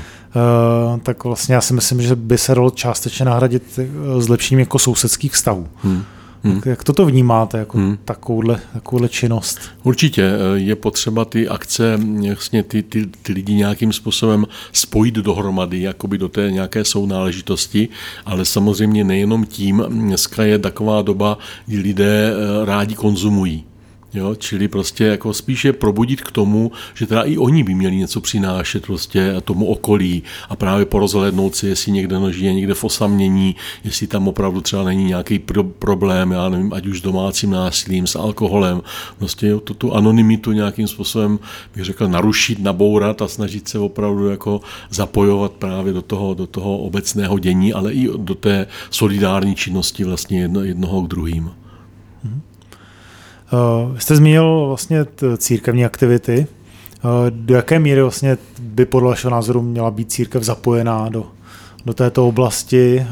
tak 1.02 1.24
vlastně 1.24 1.54
já 1.54 1.60
si 1.60 1.74
myslím, 1.74 2.02
že 2.02 2.16
by 2.16 2.38
se 2.38 2.54
dalo 2.54 2.70
částečně 2.70 3.24
nahradit 3.24 3.78
zlepšením 4.18 4.60
jako 4.60 4.78
sousedských 4.78 5.32
vztahů. 5.32 5.68
Hmm. 5.82 6.02
Hmm. 6.42 6.54
Jak, 6.54 6.66
jak 6.66 6.84
toto 6.84 7.06
vnímáte, 7.06 7.58
jako 7.58 7.78
hmm. 7.78 7.98
takovouhle, 8.04 8.60
takovouhle 8.72 9.08
činnost? 9.08 9.58
Určitě 9.82 10.22
eh, 10.22 10.58
je 10.58 10.76
potřeba 10.76 11.24
ty 11.24 11.48
akce, 11.48 11.98
jasně 12.20 12.62
ty, 12.62 12.82
ty, 12.82 13.06
ty 13.22 13.32
lidi 13.32 13.54
nějakým 13.54 13.92
způsobem 13.92 14.46
spojit 14.72 15.14
dohromady, 15.14 15.82
jakoby 15.82 16.18
do 16.18 16.28
té 16.28 16.50
nějaké 16.50 16.84
sounáležitosti, 16.84 17.88
ale 18.26 18.44
samozřejmě 18.44 19.04
nejenom 19.04 19.46
tím, 19.46 19.84
dneska 19.88 20.42
je 20.42 20.58
taková 20.58 21.02
doba, 21.02 21.38
kdy 21.66 21.78
lidé 21.78 22.32
eh, 22.32 22.64
rádi 22.64 22.94
konzumují. 22.94 23.64
Jo, 24.14 24.34
čili 24.34 24.68
prostě 24.68 25.04
jako 25.04 25.34
spíše 25.34 25.72
probudit 25.72 26.20
k 26.20 26.32
tomu, 26.32 26.72
že 26.94 27.06
teda 27.06 27.22
i 27.22 27.38
oni 27.38 27.64
by 27.64 27.74
měli 27.74 27.96
něco 27.96 28.20
přinášet 28.20 28.86
prostě 28.86 29.34
tomu 29.44 29.66
okolí 29.66 30.22
a 30.48 30.56
právě 30.56 30.86
porozhlednout 30.86 31.56
si, 31.56 31.66
jestli 31.66 31.92
někde 31.92 32.16
žije 32.30 32.54
někde 32.54 32.74
v 32.74 32.84
osamění, 32.84 33.56
jestli 33.84 34.06
tam 34.06 34.28
opravdu 34.28 34.60
třeba 34.60 34.84
není 34.84 35.04
nějaký 35.04 35.38
pro- 35.38 35.64
problém, 35.64 36.32
já 36.32 36.48
nevím, 36.48 36.72
ať 36.72 36.86
už 36.86 36.98
s 36.98 37.02
domácím 37.02 37.50
násilím, 37.50 38.06
s 38.06 38.16
alkoholem, 38.16 38.82
prostě 39.18 39.46
jo, 39.46 39.60
tu, 39.60 39.74
tu 39.74 39.94
anonymitu 39.94 40.52
nějakým 40.52 40.88
způsobem, 40.88 41.38
bych 41.76 41.84
řekl, 41.84 42.08
narušit, 42.08 42.58
nabourat 42.58 43.22
a 43.22 43.28
snažit 43.28 43.68
se 43.68 43.78
opravdu 43.78 44.28
jako 44.28 44.60
zapojovat 44.90 45.52
právě 45.52 45.92
do 45.92 46.02
toho, 46.02 46.34
do 46.34 46.46
toho 46.46 46.78
obecného 46.78 47.38
dění, 47.38 47.72
ale 47.72 47.92
i 47.92 48.08
do 48.16 48.34
té 48.34 48.66
solidární 48.90 49.54
činnosti 49.54 50.04
vlastně 50.04 50.40
jedno, 50.40 50.60
jednoho 50.60 51.02
k 51.02 51.08
druhým. 51.08 51.50
Uh, 53.52 53.98
jste 53.98 54.16
zmínil 54.16 54.64
vlastně 54.66 55.06
církevní 55.38 55.84
aktivity. 55.84 56.46
Uh, 57.04 57.10
do 57.30 57.54
jaké 57.54 57.78
míry 57.78 58.02
vlastně 58.02 58.38
by 58.60 58.86
podle 58.86 59.08
vašeho 59.08 59.30
názoru 59.30 59.62
měla 59.62 59.90
být 59.90 60.12
církev 60.12 60.42
zapojená 60.42 61.08
do, 61.08 61.26
do 61.86 61.94
této 61.94 62.28
oblasti? 62.28 63.06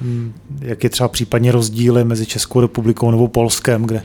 Uh, 0.00 0.16
jak 0.60 0.84
je 0.84 0.90
třeba 0.90 1.08
případně 1.08 1.52
rozdíly 1.52 2.04
mezi 2.04 2.26
Českou 2.26 2.60
republikou 2.60 3.10
nebo 3.10 3.28
Polskem, 3.28 3.82
kde, 3.82 4.02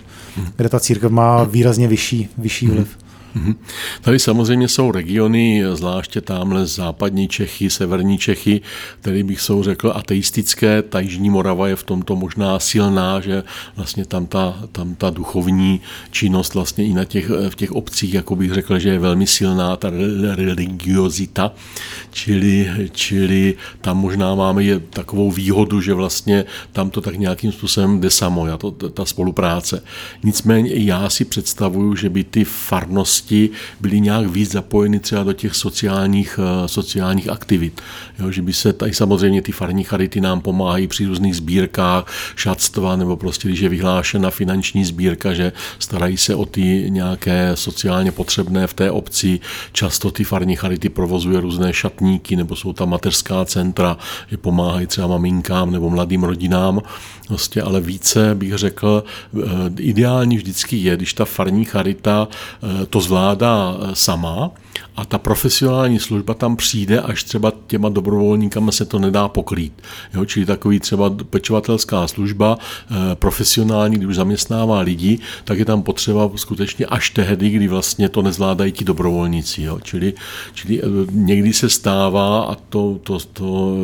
kde 0.56 0.70
ta 0.70 0.80
církev 0.80 1.12
má 1.12 1.44
výrazně 1.44 1.88
vyšší, 1.88 2.30
vyšší 2.38 2.68
vliv? 2.68 2.98
Mhm. 3.36 3.56
Tady 4.02 4.20
samozřejmě 4.20 4.68
jsou 4.68 4.92
regiony, 4.92 5.64
zvláště 5.74 6.22
tamhle 6.22 6.66
západní 6.66 7.28
Čechy, 7.28 7.70
severní 7.70 8.18
Čechy, 8.18 8.62
které 9.02 9.24
bych 9.24 9.42
jsou 9.42 9.64
řekl 9.64 9.94
ateistické. 9.96 10.82
Ta 10.82 11.00
Jižní 11.00 11.30
Morava 11.30 11.68
je 11.68 11.76
v 11.76 11.84
tomto 11.84 12.16
možná 12.16 12.60
silná, 12.60 13.20
že 13.20 13.44
vlastně 13.76 14.06
tam 14.06 14.26
ta, 14.26 14.60
tam 14.72 14.96
ta 14.96 15.10
duchovní 15.10 15.82
činnost 16.12 16.54
vlastně 16.54 16.86
i 16.86 16.94
na 16.94 17.06
těch, 17.06 17.30
v 17.50 17.56
těch 17.56 17.72
obcích, 17.72 18.14
jako 18.14 18.36
bych 18.36 18.54
řekl, 18.54 18.80
že 18.80 18.90
je 18.90 19.00
velmi 19.00 19.28
silná, 19.28 19.76
ta 19.76 19.90
religiozita, 20.36 21.52
čili, 22.12 22.70
čili 22.92 23.56
tam 23.82 23.98
možná 23.98 24.36
máme 24.36 24.64
je 24.64 24.80
takovou 24.80 25.32
výhodu, 25.32 25.82
že 25.82 25.94
vlastně 25.94 26.46
tam 26.72 26.90
to 26.90 27.02
tak 27.02 27.16
nějakým 27.16 27.52
způsobem 27.52 28.02
jde 28.02 28.10
samo, 28.10 28.58
to, 28.58 28.72
ta 28.72 29.06
spolupráce. 29.06 29.84
Nicméně 30.24 30.72
já 30.74 31.10
si 31.10 31.26
představuju, 31.26 31.96
že 31.96 32.10
by 32.10 32.24
ty 32.24 32.44
farnosti 32.44 33.23
společnosti 33.24 33.50
byli 33.80 34.02
nějak 34.02 34.28
víc 34.28 34.52
zapojeny 34.52 35.00
třeba 35.00 35.24
do 35.24 35.34
těch 35.34 35.56
sociálních, 35.56 36.40
eh, 36.40 36.68
sociálních 36.68 37.30
aktivit. 37.30 37.82
Jo, 38.20 38.32
že 38.32 38.42
by 38.42 38.54
se 38.54 38.74
tady 38.74 38.94
samozřejmě 38.94 39.42
ty 39.42 39.52
farní 39.52 39.84
charity 39.84 40.22
nám 40.22 40.42
pomáhají 40.42 40.88
při 40.88 41.06
různých 41.06 41.36
sbírkách, 41.36 42.06
šatstva 42.36 42.96
nebo 42.96 43.18
prostě, 43.18 43.48
když 43.48 43.60
je 43.60 43.70
vyhlášena 43.70 44.30
finanční 44.30 44.86
sbírka, 44.86 45.34
že 45.34 45.52
starají 45.80 46.18
se 46.18 46.36
o 46.36 46.46
ty 46.46 46.90
nějaké 46.90 47.52
sociálně 47.56 48.12
potřebné 48.12 48.68
v 48.68 48.74
té 48.74 48.92
obci. 48.92 49.40
Často 49.72 50.12
ty 50.12 50.24
farní 50.24 50.56
charity 50.56 50.90
provozuje 50.90 51.42
různé 51.42 51.74
šatníky 51.74 52.36
nebo 52.36 52.56
jsou 52.56 52.74
tam 52.74 52.90
mateřská 52.90 53.46
centra, 53.46 53.98
že 54.30 54.38
pomáhají 54.38 54.88
třeba 54.88 55.08
maminkám 55.08 55.72
nebo 55.72 55.90
mladým 55.90 56.24
rodinám. 56.24 56.82
Prostě, 57.28 57.62
ale 57.62 57.82
více 57.82 58.36
bych 58.36 58.54
řekl, 58.58 59.04
eh, 59.04 59.42
ideální 59.80 60.38
vždycky 60.38 60.78
je, 60.78 60.96
když 60.96 61.14
ta 61.14 61.26
farní 61.26 61.66
charita 61.66 62.28
eh, 62.28 62.86
to 62.86 63.02
zvládá 63.02 63.13
eh, 63.20 63.90
sama 63.94 64.52
a 64.96 65.06
ta 65.06 65.18
profesionální 65.18 66.00
služba 66.00 66.34
tam 66.34 66.56
přijde, 66.56 67.02
až 67.02 67.24
třeba 67.24 67.52
těma 67.68 67.90
dobrovolníkama 67.90 68.72
se 68.72 68.86
to 68.86 69.00
nedá 69.00 69.28
pokrýt. 69.28 69.74
Jo, 70.14 70.26
čili 70.26 70.46
takový 70.46 70.80
třeba 70.80 71.16
pečovatelská 71.30 72.08
služba 72.08 72.58
profesionální, 73.14 73.98
když 73.98 74.16
zaměstnává 74.16 74.80
lidi, 74.80 75.20
tak 75.44 75.60
je 75.60 75.66
tam 75.66 75.84
potřeba 75.84 76.32
skutečně 76.36 76.86
až 76.86 77.10
tehdy, 77.10 77.50
kdy 77.50 77.68
vlastně 77.68 78.10
to 78.10 78.22
nezvládají 78.22 78.72
ti 78.72 78.86
dobrovolníci. 78.86 79.62
Jo. 79.62 79.80
Čili, 79.84 80.14
čili 80.54 80.82
někdy 81.12 81.54
se 81.54 81.70
stává, 81.70 82.44
a 82.44 82.56
to, 82.56 83.00
to, 83.04 83.20
to 83.20 83.76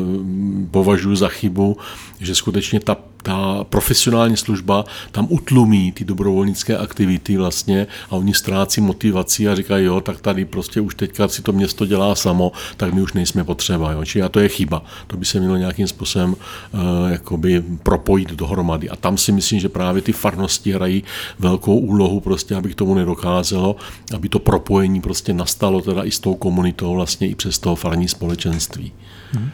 považuji 0.72 1.16
za 1.16 1.28
chybu, 1.28 1.78
že 2.20 2.36
skutečně 2.36 2.80
ta 2.80 2.98
ta 3.30 3.64
profesionální 3.64 4.38
služba 4.38 4.86
tam 5.12 5.28
utlumí 5.30 5.92
ty 5.92 6.06
dobrovolnické 6.06 6.78
aktivity 6.78 7.38
vlastně 7.38 7.88
a 8.10 8.12
oni 8.12 8.34
ztrácí 8.34 8.82
motivaci 8.82 9.48
a 9.48 9.56
říkají, 9.56 9.86
jo, 9.86 10.02
tak 10.02 10.22
tady 10.22 10.46
prostě 10.46 10.82
už 10.82 10.96
teďka 10.96 11.28
si 11.28 11.42
to 11.42 11.52
město 11.52 11.86
dělá 11.86 12.16
samo, 12.16 12.52
tak 12.78 12.94
my 12.94 13.02
už 13.02 13.14
nejsme 13.14 13.44
potřeba. 13.44 13.92
Jo. 13.92 14.06
Čili 14.06 14.24
a 14.24 14.30
to 14.30 14.40
je 14.40 14.50
chyba. 14.50 14.84
To 15.08 15.18
by 15.18 15.26
se 15.26 15.40
mělo 15.40 15.58
nějakým 15.58 15.88
způsobem 15.88 16.36
uh, 16.36 16.80
jakoby 17.12 17.64
propojit 17.84 18.32
dohromady. 18.32 18.90
A 18.90 18.96
tam 18.96 19.18
si 19.18 19.32
myslím, 19.32 19.60
že 19.60 19.70
právě 19.70 20.02
ty 20.02 20.12
farnosti 20.12 20.72
hrají 20.72 21.04
velkou 21.40 21.80
úlohu, 21.80 22.20
prostě, 22.20 22.56
aby 22.56 22.70
k 22.70 22.76
tomu 22.76 22.94
nedokázalo, 22.94 23.76
aby 24.16 24.30
to 24.30 24.40
propojení 24.40 25.02
prostě 25.02 25.34
nastalo 25.34 25.82
teda 25.82 26.04
i 26.04 26.12
s 26.12 26.20
tou 26.20 26.36
komunitou 26.36 26.94
vlastně 26.94 27.28
i 27.28 27.36
přes 27.36 27.60
toho 27.60 27.76
farní 27.76 28.08
společenství. 28.08 28.92
Hmm. 29.32 29.50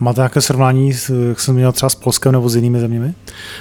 Máte 0.00 0.20
nějaké 0.20 0.40
srovnání, 0.40 0.92
jak 1.28 1.40
jsem 1.40 1.54
měl 1.54 1.72
třeba 1.72 1.90
s 1.90 1.94
Polskem 1.94 2.32
nebo 2.32 2.48
s 2.48 2.56
jinými 2.56 2.80
zeměmi? 2.80 3.14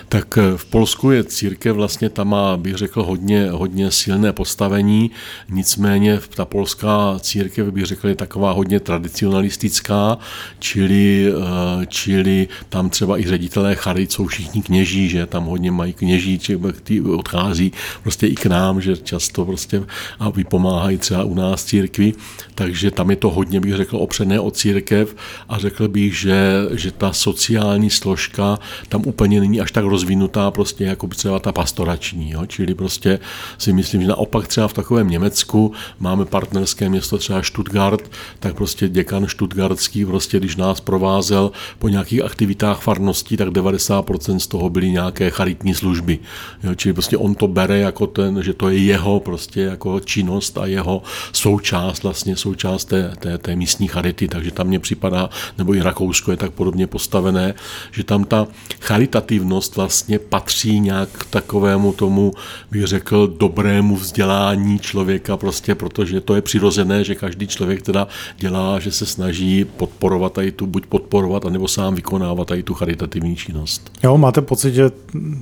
Tak 0.10 0.38
eh, 0.38 0.58
v 0.58 0.66
Polsku 0.66 1.12
je 1.12 1.24
církev 1.24 1.76
vlastně, 1.76 2.10
tam 2.10 2.30
má, 2.30 2.58
bych 2.58 2.76
řekl, 2.76 3.04
hodně, 3.04 3.50
hodně 3.52 3.92
silné 3.92 4.34
postavení, 4.34 5.12
nicméně 5.50 6.20
ta 6.36 6.46
polská 6.46 7.16
církev, 7.20 7.68
bych 7.68 7.86
řekl, 7.86 8.08
je 8.08 8.16
taková 8.16 8.52
hodně 8.52 8.80
tradicionalistická, 8.80 10.18
čili, 10.60 11.34
eh, 11.34 11.86
čili 11.86 12.48
tam 12.70 12.90
třeba 12.90 13.20
i 13.20 13.24
ředitelé 13.24 13.76
charit 13.76 14.12
jsou 14.12 14.28
všichni 14.28 14.62
kněží, 14.62 15.10
že? 15.10 15.26
Tam 15.26 15.46
hodně 15.46 15.72
mají 15.72 15.94
kněží, 15.94 16.40
či 16.40 16.60
ty 16.84 17.02
odchází 17.02 17.72
prostě 18.04 18.28
i 18.28 18.36
k 18.36 18.46
nám, 18.46 18.82
že 18.82 18.98
často 18.98 19.46
prostě 19.46 19.84
a 20.20 20.30
vypomáhají 20.30 20.98
třeba 20.98 21.24
u 21.24 21.34
nás 21.36 21.64
církvi, 21.64 22.14
takže 22.56 22.92
tam 22.92 23.10
je 23.10 23.16
to 23.16 23.30
hodně, 23.30 23.60
bych 23.60 23.76
řekl, 23.76 23.98
opřené 23.98 24.40
o 24.40 24.52
církev. 24.52 25.16
A 25.50 25.58
řekl 25.58 25.88
bych, 25.88 26.18
že 26.18 26.27
že, 26.28 26.68
že 26.72 26.92
ta 26.92 27.14
sociální 27.14 27.90
složka 27.90 28.60
tam 28.90 29.02
úplně 29.06 29.40
není 29.40 29.62
až 29.62 29.72
tak 29.72 29.86
rozvinutá 29.86 30.52
prostě 30.52 30.84
jako 30.84 31.08
třeba 31.08 31.40
ta 31.40 31.52
pastorační. 31.52 32.32
Jo? 32.32 32.46
Čili 32.46 32.76
prostě 32.76 33.20
si 33.58 33.74
myslím, 33.74 34.02
že 34.02 34.08
naopak 34.08 34.48
třeba 34.48 34.68
v 34.68 34.74
takovém 34.74 35.10
Německu 35.10 35.72
máme 36.00 36.26
partnerské 36.26 36.90
město 36.90 37.18
třeba 37.18 37.44
Stuttgart, 37.44 38.12
tak 38.40 38.56
prostě 38.56 38.90
děkan 38.90 39.28
Stuttgartský 39.28 40.06
prostě, 40.06 40.40
když 40.40 40.56
nás 40.56 40.80
provázel 40.82 41.52
po 41.80 41.90
nějakých 41.90 42.24
aktivitách 42.24 42.82
farností, 42.82 43.38
tak 43.38 43.50
90% 43.50 44.38
z 44.38 44.48
toho 44.48 44.70
byly 44.70 44.92
nějaké 44.92 45.30
charitní 45.30 45.74
služby. 45.74 46.20
Jo? 46.64 46.76
Čili 46.76 46.94
prostě 46.94 47.18
on 47.18 47.36
to 47.36 47.48
bere 47.48 47.80
jako 47.80 48.08
ten, 48.08 48.44
že 48.44 48.54
to 48.54 48.70
je 48.70 48.78
jeho 48.78 49.20
prostě 49.20 49.62
jako 49.62 50.00
činnost 50.00 50.58
a 50.58 50.66
jeho 50.66 51.02
součást, 51.32 52.04
vlastně 52.04 52.36
součást 52.36 52.86
té, 52.86 53.14
té, 53.20 53.38
té 53.38 53.56
místní 53.56 53.88
charity, 53.88 54.28
takže 54.28 54.52
tam 54.52 54.68
mě 54.68 54.80
připadá, 54.80 55.30
nebo 55.58 55.76
i 55.76 55.82
Rakousko 55.82 56.17
Rakousko 56.18 56.32
je 56.32 56.38
tak 56.38 56.52
podobně 56.52 56.88
postavené, 56.88 57.54
že 57.92 58.04
tam 58.04 58.24
ta 58.24 58.48
charitativnost 58.82 59.76
vlastně 59.76 60.20
patří 60.20 60.80
nějak 60.80 61.10
k 61.10 61.26
takovému 61.26 61.94
tomu, 61.94 62.34
bych 62.72 62.86
řekl, 62.86 63.28
dobrému 63.28 63.96
vzdělání 63.96 64.80
člověka, 64.80 65.38
prostě 65.38 65.76
protože 65.76 66.22
to 66.22 66.36
je 66.36 66.42
přirozené, 66.42 67.04
že 67.04 67.16
každý 67.16 67.48
člověk 67.48 67.82
teda 67.82 68.08
dělá, 68.38 68.80
že 68.80 68.92
se 68.92 69.06
snaží 69.06 69.66
podporovat 69.66 70.34
tady 70.34 70.52
tu, 70.52 70.66
buď 70.66 70.86
podporovat, 70.86 71.46
anebo 71.46 71.68
sám 71.68 71.96
vykonávat 71.96 72.48
tady 72.48 72.64
tu 72.64 72.74
charitativní 72.74 73.36
činnost. 73.36 73.92
Jo, 74.04 74.18
máte 74.18 74.42
pocit, 74.42 74.74
že 74.74 74.92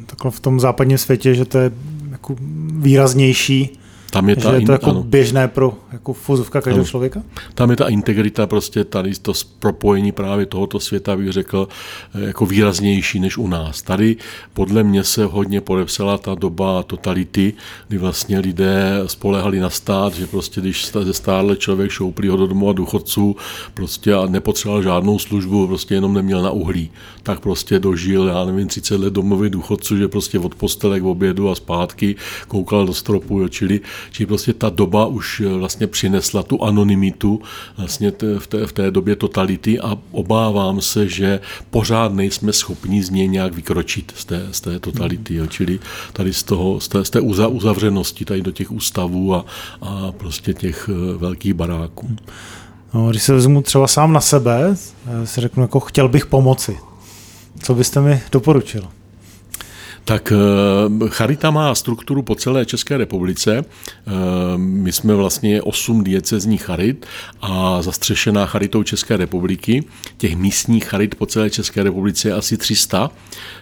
takhle 0.05 0.31
v 0.31 0.39
tom 0.39 0.59
západním 0.59 0.97
světě, 0.97 1.35
že 1.35 1.45
to 1.45 1.57
je 1.57 1.71
jako 2.11 2.35
výraznější 2.71 3.79
tam 4.15 4.29
je 4.29 4.35
ta 4.35 4.51
že 4.51 4.57
je 4.57 4.65
to 4.65 4.71
jako 4.71 4.89
ano. 4.89 5.03
běžné 5.03 5.47
pro 5.47 5.77
jako 5.91 6.13
fuzovka 6.13 6.61
každého 6.61 6.83
ano. 6.83 6.89
člověka? 6.89 7.23
Tam 7.53 7.69
je 7.71 7.75
ta 7.75 7.87
integrita, 7.87 8.47
prostě 8.47 8.83
tady 8.83 9.11
to 9.21 9.33
propojení 9.59 10.11
právě 10.11 10.45
tohoto 10.45 10.79
světa, 10.79 11.17
bych 11.17 11.31
řekl, 11.31 11.67
eh, 12.15 12.25
jako 12.25 12.45
výraznější 12.45 13.19
než 13.19 13.37
u 13.37 13.47
nás. 13.47 13.81
Tady 13.81 14.15
podle 14.53 14.83
mě 14.83 15.03
se 15.03 15.25
hodně 15.25 15.61
podepsala 15.61 16.17
ta 16.17 16.35
doba 16.35 16.83
totality, 16.83 17.53
kdy 17.87 17.97
vlastně 17.97 18.39
lidé 18.39 19.03
spolehali 19.05 19.59
na 19.59 19.69
stát, 19.69 20.13
že 20.15 20.27
prostě 20.27 20.61
když 20.61 20.91
ze 21.01 21.13
stárle 21.13 21.55
člověk 21.55 21.91
šouplí 21.91 22.27
ho 22.27 22.37
do 22.37 22.47
domova 22.47 22.73
důchodců 22.73 23.35
prostě 23.73 24.13
a 24.13 24.25
nepotřeboval 24.25 24.83
žádnou 24.83 25.19
službu, 25.19 25.67
prostě 25.67 25.95
jenom 25.95 26.13
neměl 26.13 26.41
na 26.41 26.51
uhlí, 26.51 26.91
tak 27.23 27.39
prostě 27.39 27.79
dožil, 27.79 28.27
já 28.27 28.45
nevím, 28.45 28.67
30 28.67 28.97
let 28.97 29.13
domovy 29.13 29.49
důchodců, 29.49 29.97
že 29.97 30.07
prostě 30.07 30.39
od 30.39 30.55
postele 30.55 30.99
k 30.99 31.03
obědu 31.03 31.49
a 31.49 31.55
zpátky 31.55 32.15
koukal 32.47 32.85
do 32.85 32.93
stropu, 32.93 33.39
jo, 33.39 33.47
čili 33.49 33.81
Čili 34.11 34.27
prostě 34.27 34.53
ta 34.53 34.69
doba 34.69 35.05
už 35.05 35.41
vlastně 35.57 35.87
přinesla 35.87 36.43
tu 36.43 36.63
anonymitu 36.63 37.41
vlastně 37.77 38.11
v 38.39 38.47
té, 38.47 38.67
v 38.67 38.73
té 38.73 38.91
době 38.91 39.15
totality 39.15 39.79
a 39.79 39.97
obávám 40.11 40.81
se, 40.81 41.07
že 41.07 41.39
pořád 41.69 42.13
nejsme 42.13 42.53
schopni 42.53 43.03
z 43.03 43.09
něj 43.09 43.27
nějak 43.27 43.53
vykročit 43.53 44.13
z 44.15 44.25
té, 44.25 44.47
z 44.51 44.61
té 44.61 44.79
totality. 44.79 45.35
Jo. 45.35 45.47
Čili 45.47 45.79
tady 46.13 46.33
z, 46.33 46.43
toho, 46.43 46.79
z 46.79 46.87
té, 46.87 47.05
z 47.05 47.09
té 47.09 47.19
uzavřenosti 47.19 48.25
tady 48.25 48.41
do 48.41 48.51
těch 48.51 48.71
ústavů 48.71 49.35
a, 49.35 49.45
a 49.81 50.11
prostě 50.11 50.53
těch 50.53 50.89
eh, 50.89 51.17
velkých 51.17 51.53
baráků. 51.53 52.15
No, 52.93 53.09
když 53.09 53.23
se 53.23 53.33
vezmu 53.33 53.61
třeba 53.61 53.87
sám 53.87 54.13
na 54.13 54.21
sebe, 54.21 54.75
eh, 55.07 55.27
si 55.27 55.41
řeknu, 55.41 55.63
jako 55.63 55.79
chtěl 55.79 56.09
bych 56.09 56.25
pomoci. 56.25 56.77
Co 57.63 57.75
byste 57.75 58.01
mi 58.01 58.21
doporučil? 58.31 58.87
Tak 60.05 60.31
eh, 60.31 61.09
Charita 61.09 61.51
má 61.51 61.75
strukturu 61.75 62.21
po 62.21 62.35
celé 62.35 62.65
České 62.65 62.97
republice. 62.97 63.57
Eh, 63.57 64.11
my 64.57 64.91
jsme 64.91 65.15
vlastně 65.15 65.61
osm 65.61 66.03
diecezních 66.03 66.63
charit 66.63 67.05
a 67.41 67.81
zastřešená 67.81 68.45
charitou 68.45 68.83
České 68.83 69.17
republiky. 69.17 69.83
Těch 70.17 70.35
místních 70.35 70.85
charit 70.85 71.15
po 71.15 71.25
celé 71.25 71.49
České 71.49 71.83
republice 71.83 72.27
je 72.27 72.33
asi 72.33 72.57
300, 72.57 73.11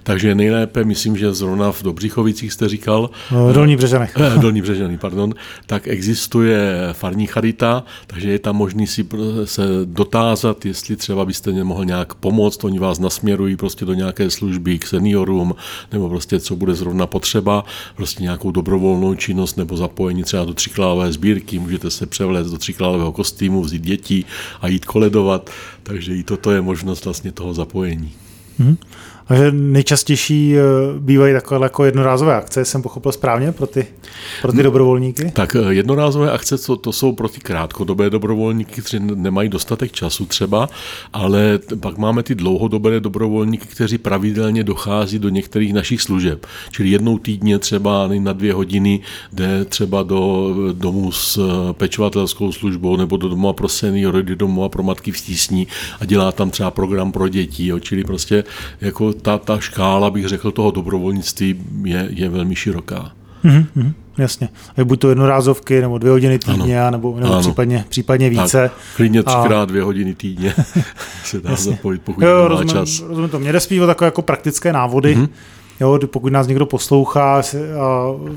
takže 0.04 0.36
nejlépe, 0.36 0.84
myslím, 0.84 1.18
že 1.18 1.34
zrovna 1.34 1.72
v 1.72 1.84
Dobřichovicích 1.84 2.54
jste 2.54 2.70
říkal. 2.70 3.10
No, 3.32 3.54
Dolní 3.54 3.76
Břežany. 3.76 4.10
Dolní 4.42 4.62
Břežany, 4.62 4.98
pardon. 4.98 5.34
Tak 5.66 5.88
existuje 5.88 6.80
farní 6.94 7.28
charita, 7.28 7.84
takže 8.08 8.32
je 8.32 8.40
tam 8.40 8.56
možný 8.56 8.88
si 8.88 9.08
se 9.46 9.64
dotázat, 9.86 10.66
jestli 10.66 10.96
třeba 10.96 11.26
byste 11.26 11.52
nemohl 11.52 11.86
nějak 11.86 12.14
pomoct, 12.14 12.64
oni 12.64 12.80
vás 12.80 13.00
nasměrují 13.00 13.56
prostě 13.56 13.86
do 13.86 13.94
nějaké 13.94 14.30
služby 14.30 14.80
k 14.80 14.88
seniorům, 14.88 15.56
nebo 15.92 16.10
prostě 16.10 16.33
prostě, 16.34 16.48
co 16.48 16.56
bude 16.56 16.76
zrovna 16.76 17.08
potřeba, 17.08 17.64
prostě 17.96 18.24
nějakou 18.24 18.52
dobrovolnou 18.52 19.16
činnost 19.16 19.58
nebo 19.58 19.78
zapojení 19.78 20.24
třeba 20.24 20.46
do 20.46 20.54
tříklávové 20.54 21.14
sbírky, 21.14 21.60
můžete 21.60 21.92
se 21.92 22.06
převléct 22.06 22.52
do 22.52 22.58
tříklávého 22.58 23.12
kostýmu, 23.12 23.62
vzít 23.62 23.82
děti 23.82 24.26
a 24.62 24.68
jít 24.68 24.86
koledovat, 24.86 25.50
takže 25.84 26.16
i 26.16 26.24
toto 26.24 26.52
je 26.52 26.62
možnost 26.62 27.06
vlastně 27.06 27.32
toho 27.32 27.54
zapojení. 27.54 28.12
Mm-hmm. 28.60 28.78
A 29.28 29.36
že 29.36 29.52
nejčastější 29.52 30.56
eh, 30.58 30.62
bývají 31.00 31.34
takové 31.34 31.66
jako 31.66 31.86
jednorázové 31.86 32.36
akce, 32.36 32.66
jsem 32.66 32.82
pochopil 32.82 33.12
správně, 33.12 33.52
pro 33.52 33.68
ty, 33.68 33.86
pro 34.42 34.52
ty 34.52 34.64
dobrovolníky? 34.64 35.32
Tak 35.32 35.56
eh, 35.56 35.74
jednorázové 35.74 36.32
akce 36.32 36.58
to, 36.58 36.76
to 36.76 36.92
jsou 36.92 37.12
pro 37.12 37.30
ty 37.30 37.40
krátkodobé 37.40 38.10
dobrovolníky, 38.10 38.82
kteří 38.82 39.00
nemají 39.00 39.50
dostatek 39.50 39.92
času 39.92 40.26
třeba, 40.26 40.70
ale 41.14 41.60
pak 41.80 41.98
máme 41.98 42.24
ty 42.24 42.36
dlouhodobé 42.36 43.00
dobrovolníky, 43.00 43.66
kteří 43.68 43.98
pravidelně 43.98 44.64
dochází 44.64 45.20
do 45.20 45.30
některých 45.30 45.74
našich 45.74 46.02
služeb. 46.02 46.46
Čili 46.72 46.90
jednou 46.90 47.18
týdně 47.18 47.60
třeba 47.60 48.10
na 48.20 48.34
dvě 48.34 48.54
hodiny 48.54 49.00
jde 49.34 49.66
třeba 49.66 50.04
do 50.04 50.54
domu 50.74 51.12
s 51.12 51.38
eh, 51.38 51.74
pečovatelskou 51.74 52.52
službou 52.52 52.98
nebo 52.98 53.18
do 53.18 53.30
domova 53.30 53.54
pro 53.54 53.68
seniory, 53.68 54.24
do 54.24 54.36
domova 54.36 54.70
pro 54.70 54.84
matky 54.84 55.12
v 55.12 55.22
tísní 55.22 55.68
a 56.00 56.06
dělá 56.06 56.32
tam 56.32 56.52
třeba 56.52 56.72
program 56.72 57.12
pro 57.12 57.28
děti. 57.28 57.68
Jo. 57.68 57.80
Čili 57.80 58.04
prostě 58.04 58.44
jako 58.82 59.13
ta, 59.22 59.38
ta 59.38 59.60
škála, 59.60 60.10
bych 60.10 60.28
řekl, 60.28 60.52
toho 60.52 60.72
dobrovolnictví 60.72 61.56
je, 61.84 62.08
je 62.10 62.30
velmi 62.30 62.56
široká. 62.56 63.12
Mm-hmm, 63.46 63.94
jasně. 64.18 64.50
Je 64.78 64.84
buď 64.84 65.00
to 65.00 65.10
jednorázovky, 65.10 65.82
nebo 65.82 65.98
dvě 65.98 66.12
hodiny 66.12 66.40
týdně, 66.40 66.82
ano. 66.82 66.92
nebo, 66.92 67.20
nebo 67.20 67.34
ano. 67.34 67.42
Případně, 67.42 67.86
případně 67.90 68.30
více. 68.30 68.62
Tak, 68.62 68.96
klidně 68.96 69.24
třikrát 69.24 69.62
a... 69.62 69.66
dvě 69.66 69.84
hodiny 69.84 70.16
týdně 70.16 70.54
se 71.24 71.42
dá 71.42 71.50
jasně. 71.50 71.72
zapojit, 71.72 72.02
pokud 72.02 72.24
jo, 72.24 72.42
má 72.42 72.48
rozumím, 72.48 72.74
čas. 72.74 73.04
Rozumím 73.08 73.30
to. 73.30 73.40
Mě 73.40 73.52
jde 73.52 73.60
spíš 73.60 73.80
takové 73.86 74.08
jako 74.08 74.22
praktické 74.22 74.74
návody, 74.74 75.18
mm-hmm. 75.18 75.30
Jo, 75.80 76.00
pokud 76.06 76.34
nás 76.34 76.48
někdo 76.48 76.66
poslouchá 76.66 77.36
a 77.36 77.42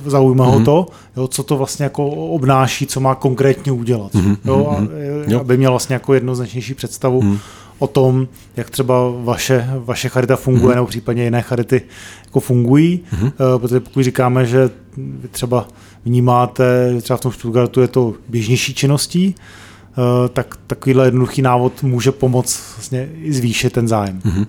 zaujíma 0.07 0.45
mm-hmm. 0.45 0.51
ho 0.51 0.57
mhm. 0.57 0.65
to, 0.65 0.87
jo, 1.17 1.29
co 1.29 1.43
to 1.43 1.57
vlastně 1.57 1.85
jako 1.85 2.09
obnáší, 2.09 2.87
co 2.87 3.01
má 3.01 3.15
konkrétně 3.15 3.73
udělat. 3.73 4.15
Mm-hmm. 4.15 4.37
Jo, 4.45 4.67
a, 4.71 4.81
mm-hmm. 4.81 5.41
aby 5.41 5.57
měl 5.57 5.71
vlastně 5.71 5.95
jako 5.95 6.15
jednoznačnější 6.15 6.75
představu, 6.75 7.23
mm-hmm 7.23 7.39
o 7.79 7.87
tom, 7.87 8.29
jak 8.57 8.71
třeba 8.71 8.95
vaše, 9.23 9.71
vaše 9.85 10.09
charita 10.09 10.37
funguje, 10.37 10.73
mm-hmm. 10.73 10.75
nebo 10.75 10.87
případně 10.87 11.25
jiné 11.25 11.43
charity 11.43 11.83
jako 12.25 12.41
fungují, 12.41 13.01
mm-hmm. 13.13 13.59
protože 13.59 13.81
pokud 13.81 14.03
říkáme, 14.03 14.47
že 14.47 14.71
vy 14.97 15.29
třeba 15.29 15.69
vnímáte, 16.05 16.93
že 16.95 17.03
třeba 17.03 17.17
v 17.17 17.21
tom 17.21 17.33
Stuttgartu 17.33 17.81
je 17.81 17.89
to 17.89 18.15
běžnější 18.29 18.75
činností, 18.75 19.35
eh, 19.35 20.29
tak 20.29 20.59
takovýhle 20.67 21.07
jednoduchý 21.07 21.43
návod 21.43 21.83
může 21.83 22.13
pomoct 22.13 22.61
vlastně 22.77 23.09
i 23.23 23.33
zvýšit 23.33 23.73
ten 23.73 23.89
zájem. 23.89 24.21
Mm-hmm. 24.21 24.47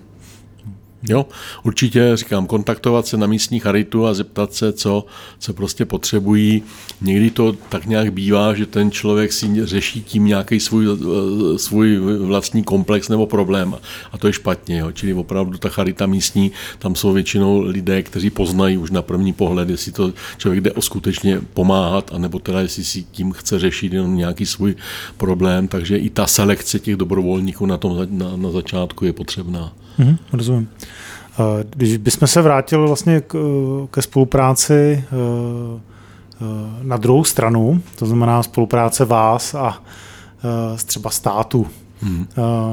Jo, 1.03 1.25
určitě 1.63 2.11
říkám, 2.13 2.47
kontaktovat 2.47 3.07
se 3.07 3.17
na 3.17 3.27
místní 3.27 3.59
charitu 3.59 4.07
a 4.07 4.13
zeptat 4.13 4.53
se, 4.53 4.73
co, 4.73 5.05
co 5.39 5.53
prostě 5.53 5.85
potřebují. 5.85 6.63
Někdy 7.01 7.31
to 7.31 7.53
tak 7.69 7.85
nějak 7.85 8.13
bývá, 8.13 8.53
že 8.53 8.65
ten 8.65 8.91
člověk 8.91 9.33
si 9.33 9.65
řeší 9.65 10.03
tím 10.03 10.25
nějaký 10.25 10.59
svůj, 10.59 10.87
eh, 10.87 11.57
svůj 11.59 11.97
vlastní 12.19 12.63
komplex 12.63 13.09
nebo 13.09 13.27
problém 13.27 13.75
a 14.11 14.17
to 14.17 14.27
je 14.27 14.33
špatně. 14.33 14.77
Jo. 14.77 14.91
Čili 14.91 15.13
opravdu 15.13 15.57
ta 15.57 15.69
charita 15.69 16.05
místní, 16.05 16.51
tam 16.79 16.95
jsou 16.95 17.13
většinou 17.13 17.61
lidé, 17.61 18.03
kteří 18.03 18.29
poznají 18.29 18.77
už 18.77 18.91
na 18.91 19.01
první 19.01 19.33
pohled, 19.33 19.69
jestli 19.69 19.91
to 19.91 20.13
člověk 20.37 20.63
jde 20.63 20.71
o 20.71 20.81
skutečně 20.81 21.41
pomáhat, 21.53 22.11
anebo 22.13 22.39
teda 22.39 22.61
jestli 22.61 22.83
si 22.83 23.03
tím 23.03 23.31
chce 23.31 23.59
řešit 23.59 23.93
jenom 23.93 24.17
nějaký 24.17 24.45
svůj 24.45 24.75
problém, 25.17 25.67
takže 25.67 25.97
i 25.97 26.09
ta 26.09 26.27
selekce 26.27 26.79
těch 26.79 26.95
dobrovolníků 26.95 27.65
na, 27.65 27.77
tom, 27.77 28.07
na, 28.09 28.37
na 28.37 28.51
začátku 28.51 29.05
je 29.05 29.13
potřebná. 29.13 29.73
Mm-hmm, 29.99 30.17
rozumím. 30.33 30.69
Když 31.69 31.97
bychom 31.97 32.27
se 32.27 32.41
vrátili 32.41 32.87
vlastně 32.87 33.21
k, 33.21 33.37
ke 33.91 34.01
spolupráci 34.01 34.73
eh, 34.73 35.03
eh, 35.03 36.45
na 36.81 36.97
druhou 36.97 37.23
stranu, 37.23 37.81
to 37.95 38.05
znamená 38.05 38.43
spolupráce 38.43 39.05
vás 39.05 39.55
a 39.55 39.83
eh, 40.73 40.77
třeba 40.85 41.09
státu, 41.09 41.67
hmm. 42.01 42.27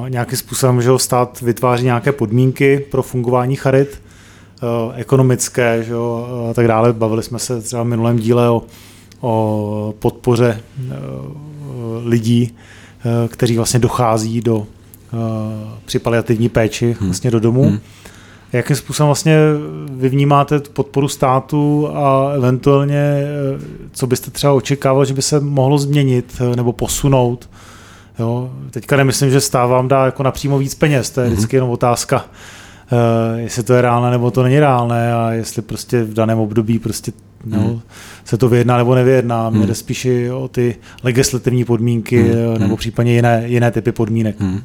nějakým 0.09 0.39
způsobem, 0.39 0.83
že 0.83 0.91
stát 0.97 1.41
vytváří 1.41 1.85
nějaké 1.85 2.13
podmínky 2.13 2.79
pro 2.91 3.03
fungování 3.03 3.57
charit, 3.57 4.03
ekonomické 4.95 5.83
že 5.83 5.93
jo, 5.93 6.29
a 6.51 6.55
tak 6.55 6.69
dále. 6.69 6.93
Bavili 6.93 7.23
jsme 7.23 7.39
se 7.39 7.63
třeba 7.63 7.83
v 7.83 7.87
minulém 7.87 8.17
díle 8.17 8.51
o, 8.51 8.63
o 9.21 9.95
podpoře 9.99 10.61
lidí, 12.05 12.55
kteří 13.29 13.57
vlastně 13.57 13.81
dochází 13.81 14.41
do 14.41 14.67
při 15.85 15.98
paliativní 15.98 16.48
péči 16.48 16.96
hmm. 16.98 17.09
vlastně 17.09 17.31
do 17.31 17.40
domu. 17.40 17.62
Hmm. 17.62 17.79
Jakým 18.53 18.77
způsobem 18.77 19.09
vlastně 19.09 19.37
vy 19.90 20.09
vnímáte 20.09 20.61
podporu 20.61 21.09
státu 21.09 21.88
a 21.94 22.33
eventuálně, 22.37 22.96
eh, 22.96 23.27
co 23.92 24.07
byste 24.07 24.31
třeba 24.31 24.53
očekával, 24.53 25.05
že 25.05 25.14
by 25.14 25.22
se 25.22 25.40
mohlo 25.40 25.79
změnit 25.79 26.37
eh, 26.40 26.57
nebo 26.57 26.72
posunout? 26.72 27.50
Jo? 28.18 28.50
Teďka 28.70 28.96
nemyslím, 28.96 29.31
že 29.31 29.40
stát 29.40 29.66
vám 29.66 29.88
dá 29.88 30.05
jako 30.05 30.22
napřímo 30.22 30.59
víc 30.59 30.74
peněz, 30.74 31.11
to 31.11 31.20
je 31.20 31.27
mhm. 31.27 31.35
vždycky 31.35 31.57
jenom 31.57 31.70
otázka, 31.70 32.24
jestli 33.37 33.62
to 33.62 33.74
je 33.74 33.83
reálné 33.83 34.11
nebo 34.11 34.31
to 34.31 34.42
není 34.42 34.61
reálné 34.61 35.14
a 35.14 35.33
jestli 35.33 35.62
prostě 35.62 36.05
v 36.05 36.14
daném 36.14 36.38
období 36.38 36.79
prostě 36.79 37.12
no, 37.46 37.59
hmm. 37.59 37.80
se 38.24 38.37
to 38.37 38.48
vyjedná 38.48 38.76
nebo 38.76 38.94
nevyjedná. 38.94 39.50
Mě 39.50 39.59
hmm. 39.59 39.68
jde 39.68 39.74
spíše 39.74 40.33
o 40.33 40.48
ty 40.48 40.76
legislativní 41.02 41.64
podmínky 41.64 42.22
hmm. 42.22 42.59
nebo 42.59 42.76
případně 42.76 43.14
jiné, 43.14 43.42
jiné 43.46 43.70
typy 43.70 43.92
podmínek. 43.92 44.40
Hmm. 44.40 44.62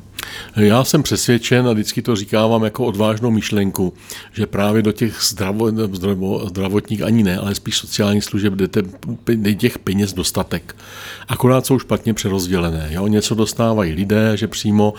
Já 0.55 0.83
jsem 0.83 1.03
přesvědčen 1.03 1.67
a 1.67 1.73
vždycky 1.73 2.01
to 2.01 2.15
říkávám 2.15 2.63
jako 2.63 2.85
odvážnou 2.85 3.31
myšlenku, 3.31 3.93
že 4.33 4.47
právě 4.47 4.81
do 4.81 4.91
těch 4.91 5.21
zdravo, 5.21 5.71
zdravo, 5.91 6.47
zdravotních 6.47 7.03
ani 7.03 7.23
ne, 7.23 7.37
ale 7.37 7.55
spíš 7.55 7.77
sociálních 7.77 8.23
služeb 8.23 8.53
jdete 8.53 8.81
těch 9.57 9.79
peněz 9.79 10.13
dostatek. 10.13 10.75
Akorát 11.27 11.65
jsou 11.65 11.79
špatně 11.79 12.13
přerozdělené. 12.13 12.87
Jo? 12.91 13.07
Něco 13.07 13.35
dostávají 13.35 13.93
lidé, 13.93 14.37
že 14.37 14.47
přímo 14.47 14.93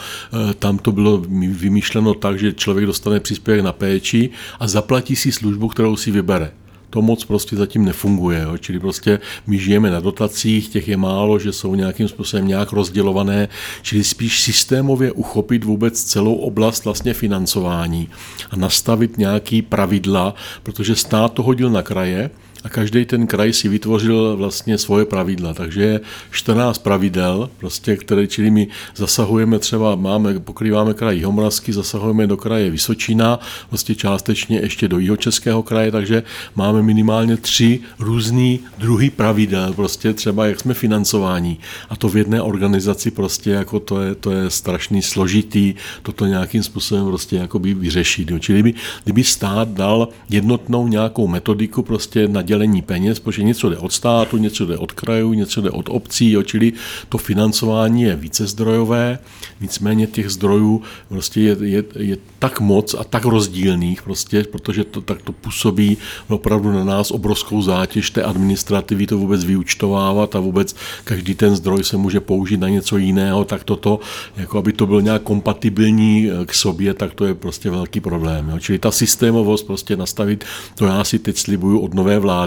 e, 0.50 0.54
tam 0.54 0.78
to 0.78 0.92
bylo 0.92 1.18
vymýšleno 1.36 2.14
tak, 2.14 2.38
že 2.38 2.52
člověk 2.52 2.86
dostane 2.86 3.20
příspěvek 3.20 3.64
na 3.64 3.72
péči 3.72 4.30
a 4.60 4.68
zaplatí 4.68 5.16
si 5.16 5.32
službu, 5.32 5.68
kterou 5.68 5.96
si 5.96 6.10
vybere 6.10 6.50
to 6.90 7.02
moc 7.02 7.24
prostě 7.24 7.56
zatím 7.56 7.84
nefunguje. 7.84 8.40
Jo. 8.42 8.58
Čili 8.58 8.80
prostě 8.80 9.20
my 9.46 9.58
žijeme 9.58 9.90
na 9.90 10.00
dotacích, 10.00 10.68
těch 10.68 10.88
je 10.88 10.96
málo, 10.96 11.38
že 11.38 11.52
jsou 11.52 11.74
nějakým 11.74 12.08
způsobem 12.08 12.48
nějak 12.48 12.72
rozdělované, 12.72 13.48
čili 13.82 14.04
spíš 14.04 14.40
systémově 14.40 15.12
uchopit 15.12 15.64
vůbec 15.64 16.02
celou 16.02 16.34
oblast 16.34 16.84
vlastně 16.84 17.14
financování 17.14 18.08
a 18.50 18.56
nastavit 18.56 19.18
nějaký 19.18 19.62
pravidla, 19.62 20.34
protože 20.62 20.96
stát 20.96 21.32
to 21.32 21.42
hodil 21.42 21.70
na 21.70 21.82
kraje, 21.82 22.30
a 22.64 22.68
každý 22.68 23.04
ten 23.04 23.26
kraj 23.26 23.52
si 23.52 23.68
vytvořil 23.68 24.36
vlastně 24.36 24.78
svoje 24.78 25.04
pravidla. 25.04 25.54
Takže 25.54 25.82
je 25.82 26.00
14 26.30 26.78
pravidel, 26.78 27.50
prostě, 27.58 27.96
které, 27.96 28.26
čili 28.26 28.50
my 28.50 28.68
zasahujeme 28.96 29.58
třeba, 29.58 29.94
máme, 29.94 30.40
pokrýváme 30.40 30.94
kraj 30.94 31.16
Jihomoravský, 31.16 31.72
zasahujeme 31.72 32.26
do 32.26 32.36
kraje 32.36 32.70
Vysočina, 32.70 33.40
vlastně 33.70 33.94
částečně 33.94 34.60
ještě 34.60 34.88
do 34.88 34.98
Jihočeského 34.98 35.62
kraje, 35.62 35.90
takže 35.90 36.22
máme 36.54 36.82
minimálně 36.82 37.36
tři 37.36 37.80
různé 37.98 38.58
druhy 38.78 39.10
pravidel, 39.10 39.72
prostě 39.72 40.12
třeba 40.12 40.46
jak 40.46 40.60
jsme 40.60 40.74
financováni. 40.74 41.58
A 41.88 41.96
to 41.96 42.08
v 42.08 42.16
jedné 42.16 42.42
organizaci 42.42 43.10
prostě 43.10 43.50
jako 43.50 43.80
to 43.80 44.00
je, 44.02 44.14
to 44.14 44.30
je 44.30 44.50
strašný 44.50 45.02
složitý, 45.02 45.74
toto 46.02 46.26
nějakým 46.26 46.62
způsobem 46.62 47.06
prostě 47.06 47.36
jako 47.36 47.58
by 47.58 47.74
vyřešit. 47.74 48.28
Čili 48.38 48.62
by, 48.62 48.74
kdyby 49.04 49.24
stát 49.24 49.68
dal 49.68 50.08
jednotnou 50.28 50.88
nějakou 50.88 51.28
metodiku 51.28 51.82
prostě 51.82 52.28
na 52.28 52.42
dělení 52.50 52.82
peněz, 52.82 53.20
protože 53.20 53.42
něco 53.42 53.70
jde 53.70 53.78
od 53.78 53.92
státu, 53.92 54.36
něco 54.36 54.66
jde 54.66 54.76
od 54.76 54.92
krajů, 54.92 55.32
něco 55.32 55.60
jde 55.60 55.70
od 55.70 55.86
obcí, 55.88 56.32
jo, 56.32 56.42
čili 56.42 56.72
to 57.08 57.18
financování 57.18 58.02
je 58.02 58.16
více 58.16 58.46
zdrojové, 58.46 59.18
nicméně 59.60 60.06
těch 60.06 60.30
zdrojů 60.30 60.82
prostě 61.08 61.40
je, 61.40 61.56
je, 61.60 61.84
je 61.98 62.16
tak 62.38 62.60
moc 62.60 62.94
a 62.98 63.04
tak 63.04 63.24
rozdílných, 63.24 64.02
prostě, 64.02 64.44
protože 64.50 64.84
to 64.84 65.00
tak 65.00 65.22
to 65.22 65.32
působí 65.32 65.96
opravdu 66.28 66.72
na 66.72 66.84
nás 66.84 67.10
obrovskou 67.10 67.62
zátěž 67.62 68.10
té 68.10 68.22
administrativy 68.22 69.06
to 69.06 69.18
vůbec 69.18 69.44
vyučtovávat 69.44 70.36
a 70.36 70.40
vůbec 70.40 70.74
každý 71.04 71.34
ten 71.34 71.56
zdroj 71.56 71.84
se 71.84 71.96
může 71.96 72.20
použít 72.20 72.60
na 72.60 72.68
něco 72.68 72.96
jiného, 72.96 73.44
tak 73.44 73.64
toto, 73.64 74.00
jako 74.36 74.58
aby 74.58 74.72
to 74.72 74.86
bylo 74.86 75.00
nějak 75.00 75.22
kompatibilní 75.22 76.30
k 76.46 76.54
sobě, 76.54 76.94
tak 76.94 77.14
to 77.14 77.24
je 77.26 77.34
prostě 77.34 77.70
velký 77.70 78.00
problém. 78.00 78.48
Jo. 78.48 78.58
Čili 78.58 78.78
ta 78.78 78.90
systémovost 78.90 79.66
prostě 79.66 79.96
nastavit, 79.96 80.44
to 80.74 80.86
já 80.86 81.04
si 81.04 81.18
teď 81.18 81.36
slibuju 81.36 81.78
od 81.78 81.94
nové 81.94 82.18
vlády, 82.18 82.39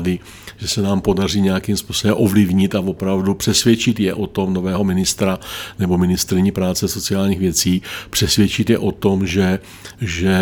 že 0.57 0.67
se 0.67 0.81
nám 0.81 1.01
podaří 1.01 1.41
nějakým 1.41 1.77
způsobem 1.77 2.15
ovlivnit 2.19 2.75
a 2.75 2.79
opravdu 2.79 3.33
přesvědčit 3.33 3.99
je 3.99 4.13
o 4.13 4.27
tom 4.27 4.53
nového 4.53 4.83
ministra 4.83 5.39
nebo 5.79 5.97
ministrní 5.97 6.51
práce 6.51 6.87
sociálních 6.87 7.39
věcí, 7.39 7.81
přesvědčit 8.09 8.69
je 8.69 8.77
o 8.77 8.91
tom, 8.91 9.27
že, 9.27 9.59
že 10.01 10.37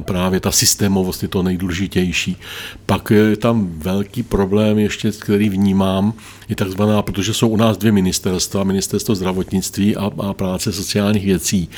právě 0.00 0.40
ta 0.40 0.50
systémovost 0.50 1.22
je 1.22 1.28
to 1.28 1.42
nejdůležitější. 1.42 2.36
Pak 2.86 3.10
je 3.10 3.36
tam 3.36 3.68
velký 3.78 4.22
problém 4.22 4.78
ještě, 4.78 5.10
který 5.10 5.48
vnímám, 5.48 6.12
je 6.48 6.56
takzvaná, 6.56 7.02
protože 7.02 7.34
jsou 7.34 7.48
u 7.48 7.56
nás 7.56 7.76
dvě 7.76 7.92
ministerstva, 7.92 8.64
ministerstvo 8.64 9.14
zdravotnictví 9.14 9.96
a, 9.96 10.10
a 10.18 10.34
práce 10.34 10.72
sociálních 10.72 11.24
věcí, 11.24 11.68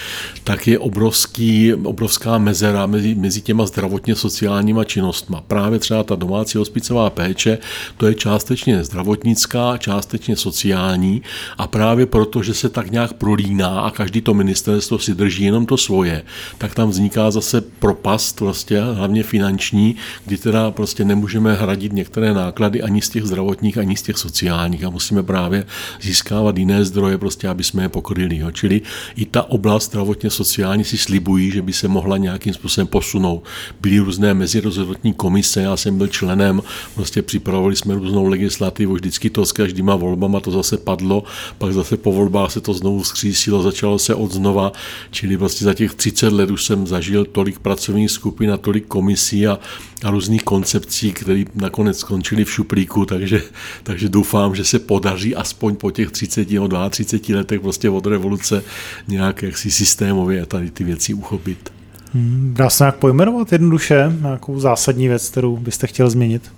tak 0.44 0.66
je 0.66 0.78
obrovský, 0.78 1.74
obrovská 1.74 2.38
mezera 2.38 2.86
mezi, 2.86 3.14
mezi 3.14 3.40
těma 3.40 3.66
zdravotně 3.66 4.14
sociálníma 4.14 4.84
činnostma. 4.84 5.40
Právě 5.46 5.78
třeba 5.78 6.02
ta 6.02 6.14
domácí 6.14 6.58
hospicová 6.58 7.10
péče, 7.10 7.58
to 7.96 8.06
je 8.06 8.14
částečně 8.14 8.84
zdravotnická, 8.84 9.76
částečně 9.78 10.36
sociální 10.36 11.22
a 11.58 11.66
právě 11.66 12.06
proto, 12.06 12.42
že 12.42 12.54
se 12.54 12.68
tak 12.68 12.90
nějak 12.90 13.12
prolíná 13.12 13.80
a 13.80 13.90
každý 13.90 14.20
to 14.20 14.34
ministerstvo 14.34 14.98
si 14.98 15.14
drží 15.14 15.44
jenom 15.44 15.66
to 15.66 15.76
svoje, 15.76 16.22
tak 16.58 16.74
tam 16.74 16.88
vzniká 16.90 17.30
zase 17.30 17.60
propast, 17.60 18.40
vlastně, 18.40 18.80
hlavně 18.80 19.22
finanční, 19.22 19.96
kdy 20.26 20.38
teda 20.38 20.70
prostě 20.70 21.04
nemůžeme 21.04 21.54
hradit 21.54 21.92
některé 21.92 22.34
náklady 22.34 22.82
ani 22.82 23.02
z 23.02 23.08
těch 23.08 23.24
zdravotních, 23.24 23.78
ani 23.78 23.96
z 23.96 24.02
těch 24.02 24.18
sociálních 24.18 24.57
a 24.58 24.90
musíme 24.90 25.22
právě 25.22 25.66
získávat 26.00 26.58
jiné 26.58 26.84
zdroje, 26.84 27.18
prostě, 27.18 27.48
aby 27.48 27.64
jsme 27.64 27.82
je 27.82 27.88
pokryli. 27.88 28.36
Jo. 28.36 28.50
Čili 28.50 28.80
i 29.16 29.24
ta 29.24 29.50
oblast 29.50 29.84
zdravotně 29.84 30.30
sociální 30.30 30.84
si 30.84 30.98
slibují, 30.98 31.50
že 31.50 31.62
by 31.62 31.72
se 31.72 31.88
mohla 31.88 32.16
nějakým 32.16 32.54
způsobem 32.54 32.86
posunout. 32.86 33.44
Byly 33.80 33.98
různé 33.98 34.34
mezirozhodnotní 34.34 35.12
komise, 35.12 35.62
já 35.62 35.76
jsem 35.76 35.98
byl 35.98 36.06
členem, 36.06 36.62
prostě 36.94 37.22
připravovali 37.22 37.76
jsme 37.76 37.94
různou 37.94 38.26
legislativu, 38.26 38.94
vždycky 38.94 39.30
to 39.30 39.46
s 39.46 39.52
každýma 39.52 39.96
volbama 39.96 40.40
to 40.40 40.50
zase 40.50 40.76
padlo, 40.76 41.24
pak 41.58 41.72
zase 41.72 41.96
po 41.96 42.12
volbách 42.12 42.52
se 42.52 42.60
to 42.60 42.74
znovu 42.74 43.02
vzkřísilo, 43.02 43.62
začalo 43.62 43.98
se 43.98 44.14
od 44.14 44.32
znova, 44.32 44.72
čili 45.10 45.36
vlastně 45.36 45.64
za 45.64 45.74
těch 45.74 45.94
30 45.94 46.32
let 46.32 46.50
už 46.50 46.64
jsem 46.64 46.86
zažil 46.86 47.24
tolik 47.24 47.58
pracovních 47.58 48.10
skupin 48.10 48.52
a 48.52 48.56
tolik 48.56 48.86
komisí 48.86 49.46
a, 49.46 49.58
a 50.04 50.10
různých 50.10 50.42
koncepcí, 50.42 51.12
které 51.12 51.44
nakonec 51.54 51.98
skončily 51.98 52.44
v 52.44 52.52
šuplíku, 52.52 53.04
takže, 53.04 53.42
takže 53.82 54.08
doufám, 54.08 54.47
že 54.54 54.64
se 54.64 54.78
podaří 54.78 55.36
aspoň 55.36 55.76
po 55.76 55.90
těch 55.90 56.10
30 56.10 56.50
nebo 56.50 56.88
32 56.90 57.38
letech 57.38 57.60
prostě 57.60 57.90
od 57.90 58.06
revoluce 58.06 58.62
nějak 59.08 59.42
jaksi 59.42 59.70
systémově 59.70 60.46
tady 60.46 60.70
ty 60.70 60.84
věci 60.84 61.14
uchopit. 61.14 61.72
Hmm, 62.14 62.54
dá 62.56 62.70
se 62.70 62.84
nějak 62.84 62.96
pojmenovat 62.96 63.52
jednoduše 63.52 64.12
nějakou 64.20 64.60
zásadní 64.60 65.08
věc, 65.08 65.28
kterou 65.28 65.56
byste 65.56 65.86
chtěl 65.86 66.10
změnit? 66.10 66.52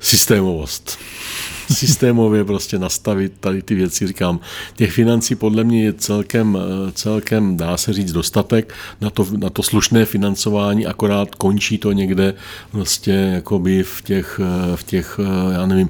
Systémovost 0.00 0.98
systémově 1.72 2.44
prostě 2.44 2.78
nastavit 2.78 3.32
tady 3.40 3.62
ty 3.62 3.74
věci. 3.74 4.06
Říkám, 4.06 4.40
těch 4.76 4.92
financí 4.92 5.34
podle 5.34 5.64
mě 5.64 5.84
je 5.84 5.92
celkem, 5.92 6.58
celkem 6.92 7.56
dá 7.56 7.76
se 7.76 7.92
říct, 7.92 8.12
dostatek 8.12 8.74
na 9.00 9.10
to, 9.10 9.26
na 9.36 9.50
to 9.50 9.62
slušné 9.62 10.04
financování, 10.04 10.86
akorát 10.86 11.34
končí 11.34 11.78
to 11.78 11.92
někde 11.92 12.34
prostě 12.70 13.10
jakoby 13.10 13.82
v 13.82 14.02
těch, 14.02 14.40
v 14.74 14.82
těch 14.84 15.20
já 15.52 15.66
nevím, 15.66 15.88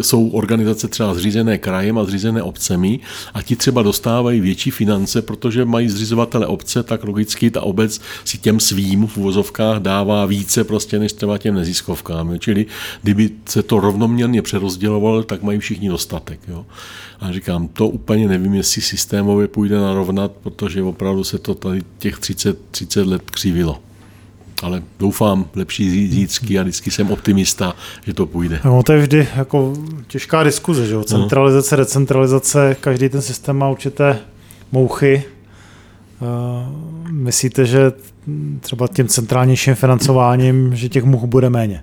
jsou 0.00 0.28
organizace 0.28 0.88
třeba 0.88 1.14
zřízené 1.14 1.58
krajem 1.58 1.98
a 1.98 2.04
zřízené 2.04 2.42
obcemi 2.42 3.00
a 3.34 3.42
ti 3.42 3.56
třeba 3.56 3.82
dostávají 3.82 4.40
větší 4.40 4.70
finance, 4.70 5.22
protože 5.22 5.64
mají 5.64 5.88
zřizovatele 5.88 6.46
obce, 6.46 6.82
tak 6.82 7.04
logicky 7.04 7.50
ta 7.50 7.60
obec 7.60 8.00
si 8.24 8.38
těm 8.38 8.60
svým 8.60 9.06
v 9.06 9.16
uvozovkách 9.16 9.78
dává 9.78 10.26
více 10.26 10.64
prostě 10.64 10.98
než 10.98 11.12
třeba 11.12 11.38
těm 11.38 11.54
neziskovkám. 11.54 12.38
Čili 12.38 12.66
kdyby 13.02 13.30
se 13.46 13.62
to 13.62 13.80
rovnoměrně 13.80 14.42
přerozdělilo, 14.42 14.87
rozděloval, 14.88 15.22
tak 15.22 15.42
mají 15.42 15.58
všichni 15.58 15.88
dostatek. 15.88 16.40
Jo. 16.48 16.66
A 17.20 17.32
říkám, 17.32 17.68
to 17.68 17.88
úplně 17.88 18.28
nevím, 18.28 18.54
jestli 18.54 18.82
systémově 18.82 19.48
půjde 19.48 19.78
narovnat, 19.80 20.32
protože 20.42 20.82
opravdu 20.82 21.24
se 21.24 21.38
to 21.38 21.54
tady 21.54 21.82
těch 21.98 22.18
30, 22.18 22.58
30 22.70 23.06
let 23.06 23.30
křivilo. 23.30 23.78
Ale 24.62 24.82
doufám, 24.98 25.44
lepší 25.54 26.08
zítřky 26.10 26.58
a 26.58 26.62
vždycky 26.62 26.90
jsem 26.90 27.10
optimista, 27.10 27.74
že 28.06 28.14
to 28.14 28.26
půjde. 28.26 28.60
No, 28.64 28.82
to 28.82 28.92
je 28.92 29.00
vždy 29.00 29.28
jako 29.36 29.74
těžká 30.06 30.42
diskuze, 30.42 30.86
že 30.86 30.94
jo? 30.94 31.04
Centralizace, 31.04 31.76
no. 31.76 31.82
decentralizace, 31.82 32.76
každý 32.80 33.08
ten 33.08 33.22
systém 33.22 33.56
má 33.56 33.68
určité 33.68 34.18
mouchy. 34.72 35.24
Uh, 36.20 37.10
myslíte, 37.10 37.66
že 37.66 37.92
třeba 38.60 38.88
tím 38.88 39.08
centrálnějším 39.08 39.74
financováním, 39.74 40.76
že 40.76 40.88
těch 40.88 41.04
much 41.04 41.24
bude 41.24 41.50
méně? 41.50 41.82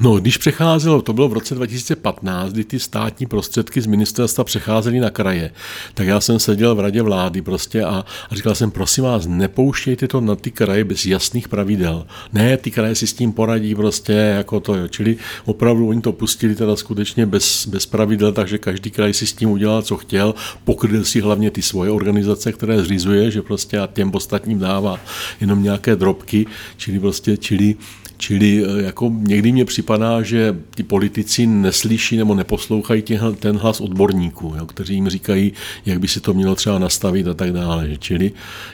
No, 0.00 0.16
když 0.16 0.36
přecházelo, 0.36 1.02
to 1.02 1.12
bylo 1.12 1.28
v 1.28 1.32
roce 1.32 1.54
2015, 1.54 2.52
kdy 2.52 2.64
ty 2.64 2.80
státní 2.80 3.26
prostředky 3.26 3.80
z 3.80 3.86
ministerstva 3.86 4.44
přecházely 4.44 5.00
na 5.00 5.10
kraje, 5.10 5.50
tak 5.94 6.06
já 6.06 6.20
jsem 6.20 6.38
seděl 6.38 6.74
v 6.74 6.80
radě 6.80 7.02
vlády 7.02 7.42
prostě 7.42 7.84
a, 7.84 8.04
a 8.30 8.34
říkal 8.34 8.54
jsem, 8.54 8.70
prosím 8.70 9.04
vás, 9.04 9.26
nepouštějte 9.26 10.08
to 10.08 10.20
na 10.20 10.36
ty 10.36 10.50
kraje 10.50 10.84
bez 10.84 11.06
jasných 11.06 11.48
pravidel. 11.48 12.06
Ne, 12.32 12.56
ty 12.56 12.70
kraje 12.70 12.94
si 12.94 13.06
s 13.06 13.12
tím 13.12 13.32
poradí 13.32 13.74
prostě 13.74 14.12
jako 14.12 14.60
to, 14.60 14.74
jo. 14.74 14.88
čili 14.88 15.16
opravdu 15.44 15.88
oni 15.88 16.00
to 16.00 16.12
pustili 16.12 16.54
teda 16.54 16.76
skutečně 16.76 17.26
bez, 17.26 17.66
bez 17.66 17.86
pravidel, 17.86 18.32
takže 18.32 18.58
každý 18.58 18.90
kraj 18.90 19.14
si 19.14 19.26
s 19.26 19.32
tím 19.32 19.50
udělal, 19.50 19.82
co 19.82 19.96
chtěl, 19.96 20.34
pokryl 20.64 21.04
si 21.04 21.20
hlavně 21.20 21.50
ty 21.50 21.62
svoje 21.62 21.90
organizace, 21.90 22.52
které 22.52 22.82
zřizuje, 22.82 23.30
že 23.30 23.42
prostě 23.42 23.78
a 23.78 23.86
těm 23.86 24.14
ostatním 24.14 24.58
dává 24.58 25.00
jenom 25.40 25.62
nějaké 25.62 25.96
drobky, 25.96 26.46
čili 26.76 27.00
prostě, 27.00 27.36
čili 27.36 27.76
Čili 28.16 28.64
eh, 28.64 28.82
jako 28.82 29.12
někdy 29.16 29.52
mě 29.52 29.64
připadá, 29.64 30.22
že 30.22 30.56
ti 30.74 30.82
politici 30.82 31.46
neslyší 31.46 32.16
nebo 32.16 32.34
neposlouchají 32.34 33.02
ten 33.38 33.56
hlas 33.56 33.80
odborníků, 33.80 34.54
jo, 34.58 34.66
kteří 34.66 34.94
jim 34.94 35.08
říkají, 35.08 35.52
jak 35.86 36.00
by 36.00 36.08
se 36.08 36.20
to 36.20 36.34
mělo 36.34 36.54
třeba 36.54 36.78
nastavit 36.78 37.28
a 37.28 37.34
tak 37.34 37.52
dále. 37.52 37.88
Čili, 37.98 38.32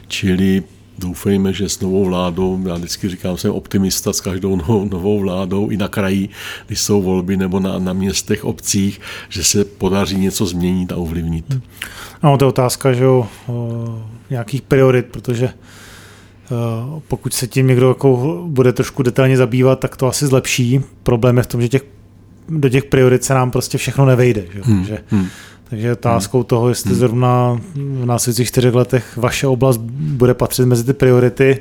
čili 0.08 0.62
doufejme, 0.98 1.52
že 1.52 1.68
s 1.68 1.80
novou 1.80 2.04
vládou, 2.04 2.60
já 2.68 2.74
vždycky 2.74 3.08
říkám, 3.08 3.36
jsem 3.36 3.50
optimista 3.50 4.12
s 4.12 4.20
každou 4.20 4.56
novou, 4.56 4.84
novou 4.84 5.20
vládou, 5.20 5.68
i 5.68 5.76
na 5.76 5.88
kraji, 5.88 6.28
když 6.66 6.80
jsou 6.80 7.02
volby, 7.02 7.36
nebo 7.36 7.60
na, 7.60 7.78
na 7.78 7.92
městech, 7.92 8.44
obcích, 8.44 9.00
že 9.28 9.44
se 9.44 9.64
podaří 9.64 10.16
něco 10.16 10.46
změnit 10.46 10.92
a 10.92 10.96
ovlivnit. 10.96 11.44
No, 12.22 12.36
to 12.36 12.44
je 12.44 12.48
otázka, 12.48 12.92
že 12.92 13.06
o, 13.06 13.28
o 13.46 14.04
nějakých 14.30 14.62
priorit, 14.62 15.06
protože 15.06 15.48
pokud 17.08 17.34
se 17.34 17.46
tím 17.46 17.66
někdo 17.66 17.88
jako 17.88 18.42
bude 18.46 18.72
trošku 18.72 19.02
detailně 19.02 19.36
zabývat, 19.36 19.80
tak 19.80 19.96
to 19.96 20.06
asi 20.06 20.26
zlepší. 20.26 20.80
Problém 21.02 21.36
je 21.36 21.42
v 21.42 21.46
tom, 21.46 21.62
že 21.62 21.68
těch, 21.68 21.82
do 22.48 22.68
těch 22.68 22.84
priorit 22.84 23.24
se 23.24 23.34
nám 23.34 23.50
prostě 23.50 23.78
všechno 23.78 24.06
nevejde. 24.06 24.44
Že? 24.52 24.60
Hmm. 24.62 24.78
Takže, 24.78 24.98
hmm. 25.10 25.26
takže 25.70 25.92
otázkou 25.92 26.38
hmm. 26.38 26.44
toho, 26.44 26.68
jestli 26.68 26.90
hmm. 26.90 26.98
zrovna 26.98 27.60
v 27.74 28.06
následujících 28.06 28.48
čtyřech 28.48 28.74
letech 28.74 29.16
vaše 29.16 29.46
oblast 29.46 29.80
bude 29.94 30.34
patřit 30.34 30.66
mezi 30.66 30.84
ty 30.84 30.92
priority, 30.92 31.60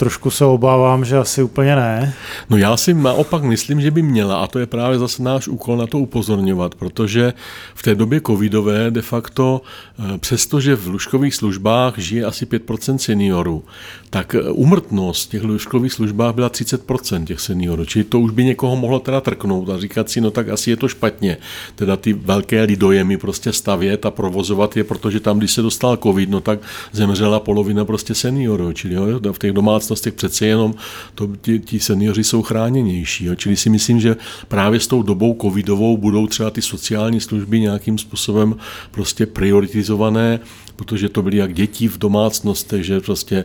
Trošku 0.00 0.30
se 0.30 0.44
obávám, 0.44 1.04
že 1.04 1.16
asi 1.18 1.42
úplně 1.42 1.76
ne. 1.76 2.14
No 2.50 2.56
já 2.56 2.76
si 2.76 2.94
naopak 2.94 3.42
myslím, 3.42 3.80
že 3.80 3.90
by 3.90 4.02
měla 4.02 4.36
a 4.36 4.46
to 4.46 4.58
je 4.58 4.66
právě 4.66 4.98
zase 4.98 5.22
náš 5.22 5.48
úkol 5.48 5.76
na 5.76 5.86
to 5.86 5.98
upozorňovat, 5.98 6.74
protože 6.74 7.32
v 7.74 7.82
té 7.82 7.94
době 7.94 8.20
covidové 8.26 8.90
de 8.90 9.02
facto, 9.02 9.60
eh, 9.98 10.18
přestože 10.18 10.76
v 10.76 10.86
lůžkových 10.86 11.34
službách 11.34 11.98
žije 11.98 12.24
asi 12.24 12.46
5% 12.46 12.98
seniorů, 12.98 13.64
tak 14.10 14.36
umrtnost 14.52 15.28
v 15.28 15.30
těch 15.30 15.42
lůžkových 15.42 15.92
službách 15.92 16.34
byla 16.34 16.48
30% 16.48 17.24
těch 17.24 17.40
seniorů, 17.40 17.84
čili 17.84 18.04
to 18.04 18.20
už 18.20 18.30
by 18.30 18.44
někoho 18.44 18.76
mohlo 18.76 18.98
teda 18.98 19.20
trknout 19.20 19.68
a 19.68 19.78
říkat 19.78 20.10
si, 20.10 20.20
no 20.20 20.30
tak 20.30 20.48
asi 20.48 20.70
je 20.70 20.76
to 20.76 20.88
špatně, 20.88 21.36
teda 21.74 21.96
ty 21.96 22.12
velké 22.12 22.62
lidojemy 22.62 23.16
prostě 23.16 23.52
stavět 23.52 24.06
a 24.06 24.10
provozovat 24.10 24.76
je, 24.76 24.84
protože 24.84 25.20
tam, 25.20 25.38
když 25.38 25.52
se 25.52 25.62
dostal 25.62 25.96
covid, 25.96 26.30
no 26.30 26.40
tak 26.40 26.58
zemřela 26.92 27.40
polovina 27.40 27.84
prostě 27.84 28.14
seniorů, 28.14 28.72
čili 28.72 28.94
jo, 28.94 29.20
v 29.32 29.38
těch 29.38 29.52
domácnostech 29.52 29.89
domácnostech 29.90 30.14
přece 30.14 30.46
jenom 30.46 30.74
to, 31.14 31.28
ti, 31.40 31.58
ti 31.58 31.80
seniori 31.80 32.24
jsou 32.24 32.42
chráněnější. 32.42 33.24
Jo. 33.24 33.34
Čili 33.34 33.56
si 33.56 33.70
myslím, 33.70 34.00
že 34.00 34.16
právě 34.48 34.80
s 34.80 34.86
tou 34.86 35.02
dobou 35.02 35.36
covidovou 35.40 35.96
budou 35.96 36.26
třeba 36.26 36.50
ty 36.50 36.62
sociální 36.62 37.20
služby 37.20 37.60
nějakým 37.60 37.98
způsobem 37.98 38.56
prostě 38.90 39.26
prioritizované, 39.26 40.40
protože 40.80 41.08
to 41.08 41.22
byly 41.22 41.36
jak 41.36 41.54
děti 41.54 41.88
v 41.88 41.98
domácnostech, 41.98 42.84
že 42.84 43.00
prostě 43.00 43.44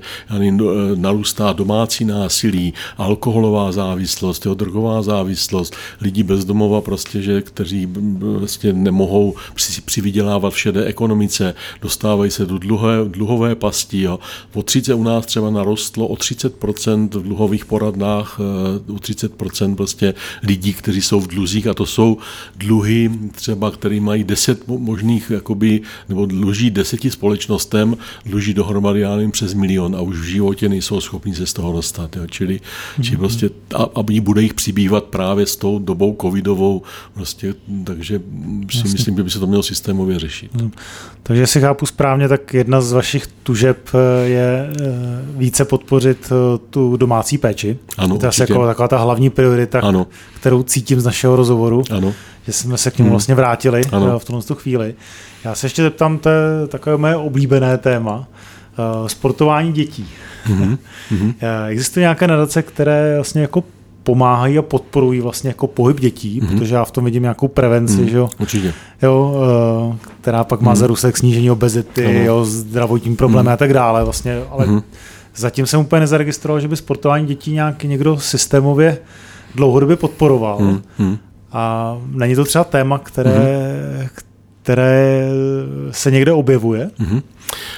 narůstá 0.95 1.53
domácí 1.53 2.05
násilí, 2.05 2.73
alkoholová 2.97 3.71
závislost, 3.71 4.45
jo, 4.45 4.53
drogová 4.53 5.01
závislost, 5.01 5.75
lidi 6.01 6.23
bezdomova 6.23 6.81
prostě, 6.81 7.21
že, 7.21 7.41
kteří 7.41 7.87
prostě 8.37 8.73
nemohou 8.73 9.35
přivydělávat 9.85 10.53
v 10.53 10.59
šedé 10.59 10.85
ekonomice, 10.85 11.53
dostávají 11.81 12.31
se 12.31 12.45
do 12.45 12.57
dluhé, 12.57 12.97
dluhové 13.07 13.55
pasti. 13.55 14.01
Jo. 14.01 14.19
O 14.53 14.63
30 14.63 14.93
u 14.93 15.03
nás 15.03 15.25
třeba 15.25 15.49
narostlo 15.49 16.07
o 16.07 16.15
30% 16.15 17.09
v 17.19 17.23
dluhových 17.23 17.65
poradnách, 17.65 18.39
o 18.39 18.95
eh, 18.95 19.11
30% 19.11 19.75
prostě 19.75 20.13
lidí, 20.43 20.73
kteří 20.73 21.01
jsou 21.01 21.19
v 21.19 21.27
dluzích 21.27 21.67
a 21.67 21.73
to 21.73 21.85
jsou 21.85 22.17
dluhy 22.55 23.11
třeba, 23.31 23.71
který 23.71 23.99
mají 23.99 24.23
10 24.23 24.67
možných, 24.67 25.31
jakoby, 25.31 25.81
nebo 26.09 26.25
dluží 26.25 26.71
deseti 26.71 27.11
společnostem, 27.25 27.97
dluží 28.25 28.53
dohromady, 28.53 28.99
já 28.99 29.15
nevím, 29.15 29.31
přes 29.31 29.53
milion 29.53 29.95
a 29.95 30.01
už 30.01 30.17
v 30.17 30.23
životě 30.23 30.69
nejsou 30.69 31.01
schopni 31.01 31.35
se 31.35 31.45
z 31.45 31.53
toho 31.53 31.73
dostat. 31.73 32.15
Jo. 32.15 32.27
Čili, 32.27 32.55
mm-hmm. 32.55 33.03
čili 33.03 33.17
prostě, 33.17 33.49
a, 33.75 33.83
a 33.83 34.03
bude 34.21 34.41
jich 34.41 34.53
přibývat 34.53 35.03
právě 35.03 35.45
s 35.45 35.55
tou 35.55 35.79
dobou 35.79 36.17
covidovou, 36.21 36.81
prostě, 37.13 37.55
takže 37.83 38.19
si 38.71 38.77
Jasně. 38.77 38.91
myslím, 38.91 39.17
že 39.17 39.23
by 39.23 39.29
se 39.29 39.39
to 39.39 39.47
mělo 39.47 39.63
systémově 39.63 40.19
řešit. 40.19 40.53
Mm. 40.61 40.71
Takže 41.23 41.47
si 41.47 41.61
chápu 41.61 41.85
správně, 41.85 42.27
tak 42.27 42.53
jedna 42.53 42.81
z 42.81 42.91
vašich 42.91 43.27
tužeb 43.27 43.77
eh, 43.93 44.27
je 44.27 44.69
eh, 44.69 44.83
více 45.37 45.65
podpořit 45.65 46.31
eh, 46.31 46.57
tu 46.69 46.97
domácí 46.97 47.37
péči. 47.37 47.77
Ano, 47.97 48.17
to 48.17 48.25
je 48.25 48.29
asi 48.29 48.41
jako 48.41 48.65
taková 48.65 48.87
ta 48.87 48.97
hlavní 48.97 49.29
priorita, 49.29 49.79
ano. 49.79 50.07
kterou 50.39 50.63
cítím 50.63 50.99
z 50.99 51.05
našeho 51.05 51.35
rozhovoru. 51.35 51.83
Ano. 51.91 52.13
Že 52.45 52.53
jsme 52.53 52.77
se 52.77 52.91
k 52.91 52.97
němu 52.97 53.07
hmm. 53.07 53.11
vlastně 53.11 53.35
vrátili 53.35 53.81
ano. 53.91 54.19
v 54.19 54.25
tomto 54.25 54.55
chvíli. 54.55 54.95
Já 55.43 55.55
se 55.55 55.65
ještě 55.65 55.81
zeptám, 55.81 56.17
to 56.17 56.29
je 56.29 56.67
takové 56.67 56.97
moje 56.97 57.15
oblíbené 57.15 57.77
téma. 57.77 58.27
Sportování 59.07 59.71
dětí. 59.71 60.07
Mm-hmm. 60.45 61.33
Existují 61.67 62.01
nějaké 62.01 62.27
nadace, 62.27 62.61
které 62.61 63.15
vlastně 63.15 63.41
jako 63.41 63.63
pomáhají 64.03 64.57
a 64.57 64.61
podporují 64.61 65.21
vlastně 65.21 65.47
jako 65.47 65.67
pohyb 65.67 65.99
dětí, 65.99 66.41
mm-hmm. 66.41 66.47
protože 66.47 66.75
já 66.75 66.85
v 66.85 66.91
tom 66.91 67.05
vidím 67.05 67.21
nějakou 67.21 67.47
prevenci, 67.47 68.01
mm, 68.01 68.09
že 68.09 68.17
jo? 68.17 68.29
Určitě. 68.39 68.73
Jo, 69.01 69.35
která 70.21 70.43
pak 70.43 70.61
má 70.61 70.71
mm. 70.71 70.75
za 70.75 70.87
důsledek 70.87 71.17
snížení 71.17 71.51
obezity, 71.51 72.05
ano. 72.05 72.19
jo, 72.19 72.45
zdravotní 72.45 73.15
problémy 73.15 73.47
mm. 73.47 73.53
a 73.53 73.57
tak 73.57 73.73
dále 73.73 74.03
vlastně, 74.03 74.41
ale 74.49 74.65
mm. 74.65 74.81
zatím 75.35 75.65
jsem 75.65 75.79
úplně 75.79 75.99
nezaregistroval, 75.99 76.59
že 76.59 76.67
by 76.67 76.75
sportování 76.75 77.25
dětí 77.25 77.51
nějak 77.51 77.83
někdo 77.83 78.19
systémově 78.19 78.97
dlouhodobě 79.55 79.95
podporoval. 79.95 80.59
Mm. 80.99 81.17
A 81.57 81.97
není 82.11 82.35
to 82.35 82.45
třeba 82.45 82.63
téma, 82.63 82.97
které, 82.97 83.31
mm. 84.01 84.07
které 84.61 85.27
se 85.91 86.11
někde 86.11 86.31
objevuje? 86.31 86.89
Mm. 86.99 87.21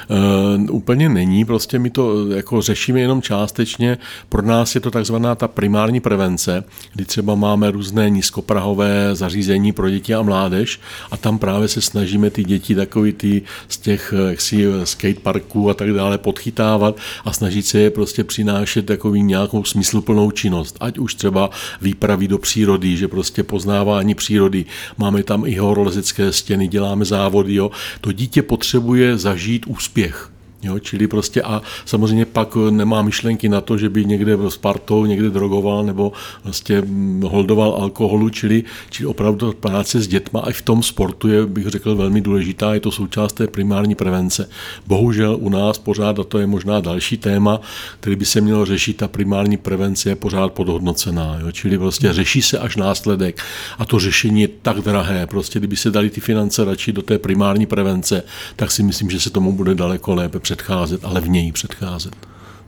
Uh, 0.10 0.76
úplně 0.76 1.10
není, 1.10 1.46
prostě 1.46 1.80
my 1.80 1.90
to 1.90 2.28
jako 2.30 2.62
řešíme 2.62 3.00
jenom 3.00 3.22
částečně. 3.22 3.98
Pro 4.30 4.42
nás 4.42 4.76
je 4.76 4.82
to 4.82 4.92
takzvaná 4.92 5.36
ta 5.36 5.48
primární 5.48 6.00
prevence, 6.00 6.64
kdy 6.94 7.06
třeba 7.06 7.36
máme 7.36 7.72
různé 7.72 8.10
nízkoprahové 8.10 9.10
zařízení 9.14 9.72
pro 9.72 9.90
děti 9.90 10.14
a 10.14 10.22
mládež 10.22 10.80
a 11.12 11.18
tam 11.18 11.40
právě 11.40 11.68
se 11.68 11.82
snažíme 11.82 12.30
ty 12.30 12.44
děti 12.44 12.76
takový 12.76 13.14
ty 13.14 13.42
z 13.68 13.78
těch 13.78 14.14
jaksi 14.30 14.66
skateparků 14.84 15.70
a 15.70 15.74
tak 15.74 15.94
dále 15.94 16.18
podchytávat 16.18 16.98
a 17.26 17.34
snažit 17.34 17.66
se 17.66 17.80
je 17.80 17.90
prostě 17.90 18.24
přinášet 18.24 18.86
takový 18.86 19.24
nějakou 19.24 19.64
smysluplnou 19.64 20.32
činnost. 20.32 20.78
Ať 20.80 20.98
už 20.98 21.16
třeba 21.16 21.50
výpravy 21.82 22.28
do 22.28 22.38
přírody, 22.38 22.98
že 22.98 23.08
prostě 23.08 23.44
poznávání 23.44 24.16
přírody. 24.16 24.66
Máme 24.98 25.24
tam 25.24 25.46
i 25.46 25.56
horolezecké 25.56 26.32
stěny, 26.32 26.68
děláme 26.68 27.06
závody. 27.06 27.56
Jo. 27.56 27.72
To 28.02 28.12
dítě 28.12 28.42
potřebuje 28.42 29.18
zažít 29.18 29.57
úspěch. 29.66 30.32
Jo, 30.64 30.80
čili 30.80 31.08
prostě 31.08 31.42
a 31.42 31.62
samozřejmě 31.86 32.26
pak 32.26 32.56
nemá 32.70 33.02
myšlenky 33.02 33.50
na 33.50 33.62
to, 33.62 33.78
že 33.78 33.90
by 33.90 34.06
někde 34.06 34.38
s 34.50 34.58
partou 34.58 35.06
někde 35.06 35.30
drogoval 35.30 35.84
nebo 35.84 36.12
vlastně 36.44 36.84
holdoval 37.24 37.78
alkoholu, 37.82 38.30
čili, 38.30 38.64
čili 38.90 39.08
opravdu 39.08 39.54
práce 39.54 40.02
s 40.02 40.08
dětma 40.08 40.44
i 40.50 40.54
v 40.54 40.62
tom 40.62 40.84
sportu 40.84 41.28
je, 41.28 41.46
bych 41.46 41.68
řekl, 41.68 41.96
velmi 41.96 42.22
důležitá, 42.22 42.74
je 42.74 42.80
to 42.80 42.92
součást 42.92 43.34
té 43.34 43.48
primární 43.48 43.96
prevence. 43.96 44.50
Bohužel 44.88 45.38
u 45.42 45.50
nás 45.50 45.78
pořád, 45.78 46.20
a 46.20 46.24
to 46.24 46.40
je 46.40 46.48
možná 46.48 46.80
další 46.80 47.18
téma, 47.18 47.62
který 48.00 48.16
by 48.16 48.26
se 48.26 48.42
mělo 48.42 48.66
řešit, 48.66 48.98
ta 48.98 49.08
primární 49.08 49.58
prevence 49.58 50.10
je 50.10 50.16
pořád 50.16 50.54
podhodnocená, 50.54 51.38
jo, 51.42 51.52
čili 51.52 51.78
prostě 51.78 52.14
řeší 52.14 52.42
se 52.42 52.60
až 52.60 52.76
následek. 52.76 53.42
A 53.78 53.86
to 53.86 54.00
řešení 54.00 54.42
je 54.42 54.50
tak 54.62 54.78
drahé, 54.82 55.28
prostě 55.28 55.60
kdyby 55.60 55.76
se 55.76 55.92
dali 55.92 56.10
ty 56.10 56.22
finance 56.22 56.66
radši 56.66 56.94
do 56.94 57.02
té 57.02 57.20
primární 57.20 57.66
prevence, 57.66 58.24
tak 58.56 58.72
si 58.72 58.84
myslím, 58.84 59.10
že 59.10 59.20
se 59.20 59.30
tomu 59.30 59.52
bude 59.52 59.76
daleko 59.76 60.16
lépe 60.16 60.40
předcházet, 60.48 61.06
ale 61.06 61.22
v 61.22 61.30
něj 61.30 61.52
předcházet. 61.52 62.16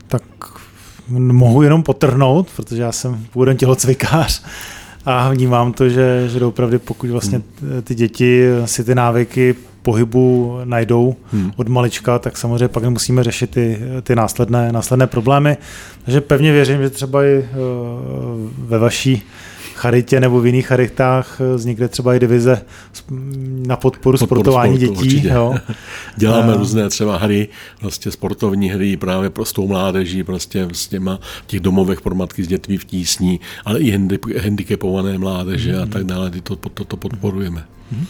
Tak 0.08 0.24
mohu 1.10 1.62
jenom 1.62 1.84
potrhnout, 1.84 2.48
protože 2.56 2.82
já 2.82 2.92
jsem 2.92 3.26
původem 3.34 3.58
tělocvikář 3.58 4.44
a 5.06 5.30
vnímám 5.30 5.74
to, 5.74 5.90
že, 5.90 6.30
že 6.32 6.46
opravdu 6.46 6.80
pokud 6.80 7.10
vlastně 7.10 7.42
hmm. 7.62 7.82
ty 7.82 7.96
děti 7.96 8.44
si 8.66 8.84
ty 8.84 8.96
návyky 8.96 9.56
pohybu 9.82 10.58
najdou 10.64 11.16
hmm. 11.34 11.52
od 11.56 11.68
malička, 11.68 12.20
tak 12.20 12.38
samozřejmě 12.38 12.68
pak 12.68 12.84
nemusíme 12.84 13.24
řešit 13.24 13.50
ty, 13.50 13.80
ty 14.04 14.16
následné, 14.16 14.72
následné 14.72 15.08
problémy. 15.08 15.58
Takže 16.06 16.22
pevně 16.22 16.52
věřím, 16.52 16.82
že 16.82 16.90
třeba 16.90 17.24
i 17.24 17.36
eh, 17.38 17.46
ve 18.58 18.80
vaší 18.80 19.22
charitě 19.80 20.20
nebo 20.20 20.42
v 20.42 20.46
jiných 20.46 20.68
charitách 20.68 21.42
eh, 21.42 21.56
vznikne 21.56 21.88
třeba 21.88 22.16
i 22.16 22.20
divize 22.20 22.62
na 23.68 23.76
podporu, 23.76 24.18
podporu 24.18 24.18
sportování 24.18 24.80
sportu, 24.80 25.04
dětí. 25.04 25.28
Jo. 25.28 25.56
Děláme 26.18 26.54
a... 26.54 26.58
různé 26.58 26.90
třeba 26.90 27.18
hry, 27.18 27.48
vlastně 27.82 28.12
sportovní 28.12 28.70
hry 28.70 28.98
právě 28.98 29.30
pro 29.30 29.46
tou 29.46 29.68
mládeží, 29.68 30.24
prostě 30.24 30.68
s 30.72 30.88
těma 30.88 31.20
v 31.44 31.48
těch 31.48 31.60
domovech 31.60 32.02
pro 32.02 32.16
matky 32.16 32.44
s 32.44 32.48
dětmi 32.48 32.78
v 32.78 32.86
tísní, 32.86 33.40
ale 33.66 33.80
i 33.80 33.92
handicapované 34.42 35.18
mládeže 35.18 35.76
mm. 35.76 35.84
a 35.84 35.86
tak 35.86 36.04
dále, 36.04 36.32
to, 36.44 36.56
to, 36.56 36.84
to 36.86 36.98
podporujeme. 36.98 37.64
Mm. 37.92 38.06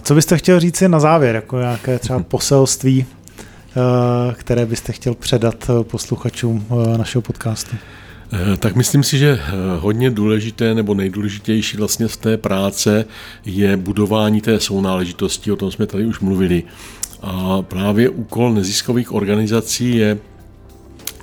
Co 0.00 0.14
byste 0.14 0.38
chtěl 0.38 0.60
říct 0.60 0.80
na 0.80 1.00
závěr, 1.00 1.34
jako 1.34 1.58
nějaké 1.58 1.98
třeba 1.98 2.22
poselství, 2.28 3.06
eh, 3.06 4.34
které 4.34 4.66
byste 4.66 4.92
chtěl 4.92 5.14
předat 5.14 5.70
eh, 5.70 5.84
posluchačům 5.84 6.66
našeho 6.96 7.22
podcastu? 7.22 7.76
Eh, 8.32 8.56
tak 8.56 8.76
myslím 8.76 9.02
si, 9.02 9.18
že 9.18 9.38
eh, 9.40 9.52
hodně 9.78 10.10
důležité 10.10 10.74
nebo 10.74 10.94
nejdůležitější 10.94 11.76
vlastně 11.76 12.08
z 12.08 12.16
té 12.16 12.36
práce 12.36 13.04
je 13.44 13.76
budování 13.76 14.40
té 14.40 14.60
sounáležitosti, 14.60 15.52
o 15.52 15.56
tom 15.56 15.70
jsme 15.70 15.86
tady 15.86 16.06
už 16.06 16.20
mluvili. 16.20 16.62
A 17.22 17.62
právě 17.62 18.08
úkol 18.08 18.52
neziskových 18.52 19.12
organizací 19.12 19.96
je 19.96 20.18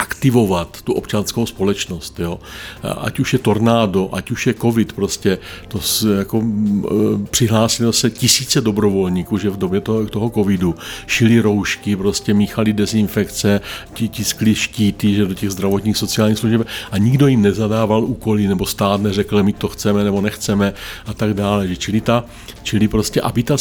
aktivovat 0.04 0.82
tu 0.82 0.94
občanskou 0.94 1.46
společnost. 1.46 2.20
Jo. 2.20 2.40
Ať 2.84 3.20
už 3.20 3.34
je 3.34 3.40
tornádo, 3.40 4.10
ať 4.12 4.32
už 4.32 4.48
je 4.48 4.54
covid, 4.54 4.94
prostě 4.94 5.38
to 5.68 5.80
jako, 6.18 6.44
e, 6.44 7.28
přihlásilo 7.30 7.94
se 7.94 8.10
tisíce 8.10 8.62
dobrovolníků, 8.62 9.38
že 9.38 9.50
v 9.50 9.58
době 9.58 9.82
toho, 9.82 10.06
toho 10.06 10.30
covidu 10.30 10.76
šili 11.08 11.40
roušky, 11.40 11.96
prostě 11.96 12.34
míchali 12.34 12.74
dezinfekce, 12.74 13.62
tiskli 13.94 14.56
štíty 14.56 15.16
že 15.16 15.26
do 15.26 15.34
těch 15.34 15.52
zdravotních 15.52 15.98
sociálních 15.98 16.38
služeb 16.38 16.68
a 16.92 16.98
nikdo 16.98 17.28
jim 17.28 17.42
nezadával 17.42 18.04
úkoly 18.04 18.48
nebo 18.48 18.66
stát 18.66 19.02
neřekl, 19.02 19.44
my 19.44 19.54
to 19.54 19.68
chceme 19.68 20.04
nebo 20.04 20.22
nechceme 20.22 20.74
a 21.06 21.14
tak 21.14 21.34
dále. 21.34 21.68
Že 21.68 21.76
čili, 21.76 22.02
ta, 22.02 22.26
čili 22.64 22.88
prostě, 22.88 23.22
aby 23.22 23.44
ta 23.44 23.56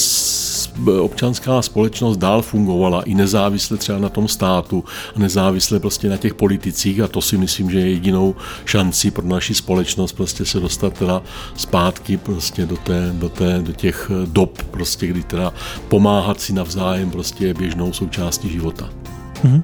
občanská 1.01 1.63
společnost 1.63 2.17
dál 2.17 2.43
fungovala 2.43 3.03
i 3.03 3.15
nezávisle 3.15 3.77
třeba 3.77 3.99
na 3.99 4.09
tom 4.09 4.29
státu 4.29 4.85
nezávisle 5.17 5.81
prostě 5.81 6.09
na 6.09 6.17
těch 6.17 6.32
politicích 6.33 7.01
a 7.01 7.09
to 7.09 7.21
si 7.21 7.37
myslím, 7.37 7.71
že 7.71 7.79
je 7.79 7.91
jedinou 7.91 8.35
šancí 8.65 9.11
pro 9.11 9.27
naši 9.27 9.55
společnost 9.55 10.13
prostě 10.13 10.45
se 10.45 10.61
dostat 10.61 10.99
teda 10.99 11.23
zpátky 11.57 12.17
prostě 12.17 12.67
do, 12.67 12.77
té, 12.77 13.11
do, 13.13 13.29
té, 13.29 13.59
do 13.59 13.73
těch 13.73 14.11
dob, 14.27 14.63
prostě, 14.63 15.07
kdy 15.07 15.23
teda 15.23 15.53
pomáhat 15.89 16.41
si 16.41 16.53
navzájem 16.53 17.11
prostě 17.11 17.47
je 17.47 17.55
běžnou 17.55 17.93
součástí 17.93 18.49
života. 18.49 18.89
Mm-hmm. 19.45 19.63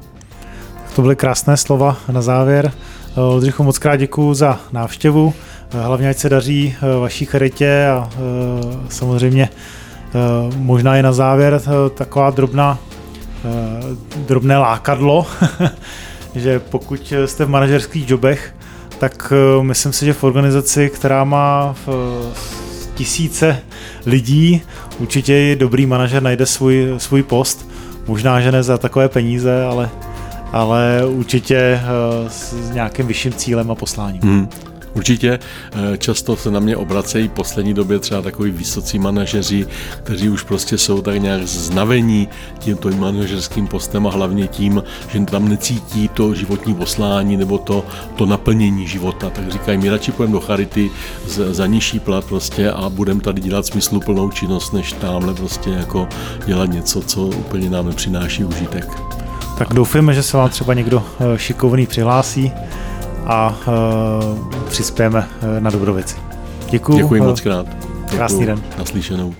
To 0.97 1.03
byly 1.03 1.17
krásné 1.17 1.57
slova 1.57 1.97
na 2.13 2.23
závěr. 2.23 2.73
Oldřichu, 3.17 3.63
moc 3.63 3.79
krát 3.79 3.97
děkuji 3.97 4.35
za 4.35 4.61
návštěvu. 4.73 5.35
Hlavně, 5.71 6.09
ať 6.09 6.17
se 6.17 6.29
daří 6.29 6.75
eh, 6.77 7.01
vaší 7.01 7.25
charitě 7.25 7.87
a 7.87 8.11
eh, 8.13 8.19
samozřejmě 8.89 9.49
eh, 9.49 10.11
možná 10.57 10.97
je 10.97 11.03
na 11.03 11.13
závěr 11.13 11.61
taková 11.95 12.31
drobná, 12.31 12.79
drobné 14.29 14.59
lákadlo, 14.59 15.27
že 16.35 16.59
pokud 16.59 17.13
jste 17.27 17.45
v 17.45 17.49
manažerských 17.49 18.11
jobech, 18.11 18.55
tak 18.99 19.33
eh, 19.33 19.63
myslím 19.63 19.93
si, 19.93 20.05
že 20.05 20.13
v 20.13 20.25
organizaci, 20.25 20.91
která 20.91 21.25
má 21.25 21.75
v 21.87 21.89
tisíce 22.95 23.59
lidí, 24.07 24.63
určitě 24.99 25.57
dobrý 25.59 25.87
manažer 25.87 26.23
najde 26.23 26.47
svůj, 26.47 26.95
svůj 26.97 27.23
post. 27.23 27.69
Možná, 28.07 28.41
že 28.41 28.53
ne 28.53 28.63
za 28.63 28.79
takové 28.79 29.09
peníze, 29.09 29.65
ale, 29.65 29.91
ale 30.53 31.03
určitě 31.07 31.57
eh, 31.57 31.81
s 32.31 32.71
nějakým 32.71 33.07
vyšším 33.07 33.33
cílem 33.33 33.71
a 33.71 33.75
posláním. 33.75 34.23
Hmm. 34.23 34.49
Určitě 34.99 35.39
často 35.99 36.37
se 36.37 36.51
na 36.51 36.61
mě 36.61 36.77
obracejí 36.77 37.29
poslední 37.29 37.75
době 37.75 37.99
třeba 37.99 38.23
takový 38.23 38.51
vysocí 38.51 38.99
manažeři, 38.99 39.67
kteří 40.03 40.29
už 40.29 40.43
prostě 40.43 40.79
jsou 40.79 41.03
tak 41.03 41.23
nějak 41.23 41.47
znavení 41.47 42.29
tímto 42.59 42.91
manažerským 42.91 43.67
postem 43.67 44.07
a 44.07 44.11
hlavně 44.11 44.49
tím, 44.49 44.83
že 45.09 45.21
tam 45.21 45.49
necítí 45.49 46.09
to 46.09 46.35
životní 46.35 46.75
poslání 46.75 47.37
nebo 47.37 47.59
to, 47.59 47.85
to 48.17 48.27
naplnění 48.27 48.87
života. 48.87 49.31
Tak 49.31 49.53
říkají, 49.53 49.79
my 49.79 49.89
radši 49.91 50.13
půjdeme 50.13 50.33
do 50.33 50.41
charity 50.41 50.91
za 51.51 51.67
nižší 51.67 52.01
plat 52.01 52.25
prostě 52.25 52.71
a 52.71 52.89
budeme 52.89 53.21
tady 53.21 53.41
dělat 53.41 53.67
smysluplnou 53.67 54.31
činnost, 54.31 54.73
než 54.73 54.93
tamhle 54.93 55.35
prostě 55.35 55.71
jako 55.71 56.09
dělat 56.47 56.71
něco, 56.71 57.03
co 57.03 57.23
úplně 57.23 57.71
nám 57.71 57.87
nepřináší 57.87 58.45
užitek. 58.45 58.89
Tak 59.59 59.75
doufujeme, 59.75 60.15
že 60.15 60.23
se 60.23 60.37
vám 60.37 60.49
třeba 60.49 60.75
někdo 60.75 61.03
eh, 61.21 61.39
šikovný 61.39 61.87
přihlásí 61.87 62.53
a 63.29 63.59
uh, 63.67 64.69
přispějeme 64.69 65.29
eh, 65.43 65.61
na 65.61 65.71
dobrou 65.71 65.95
věci. 65.95 66.17
Děkuji. 66.71 66.97
Děkuji 66.99 67.21
moc 67.21 67.41
krát. 67.41 67.67
Krásný 68.11 68.47
den. 68.47 68.63
Naslyšenou. 68.79 69.35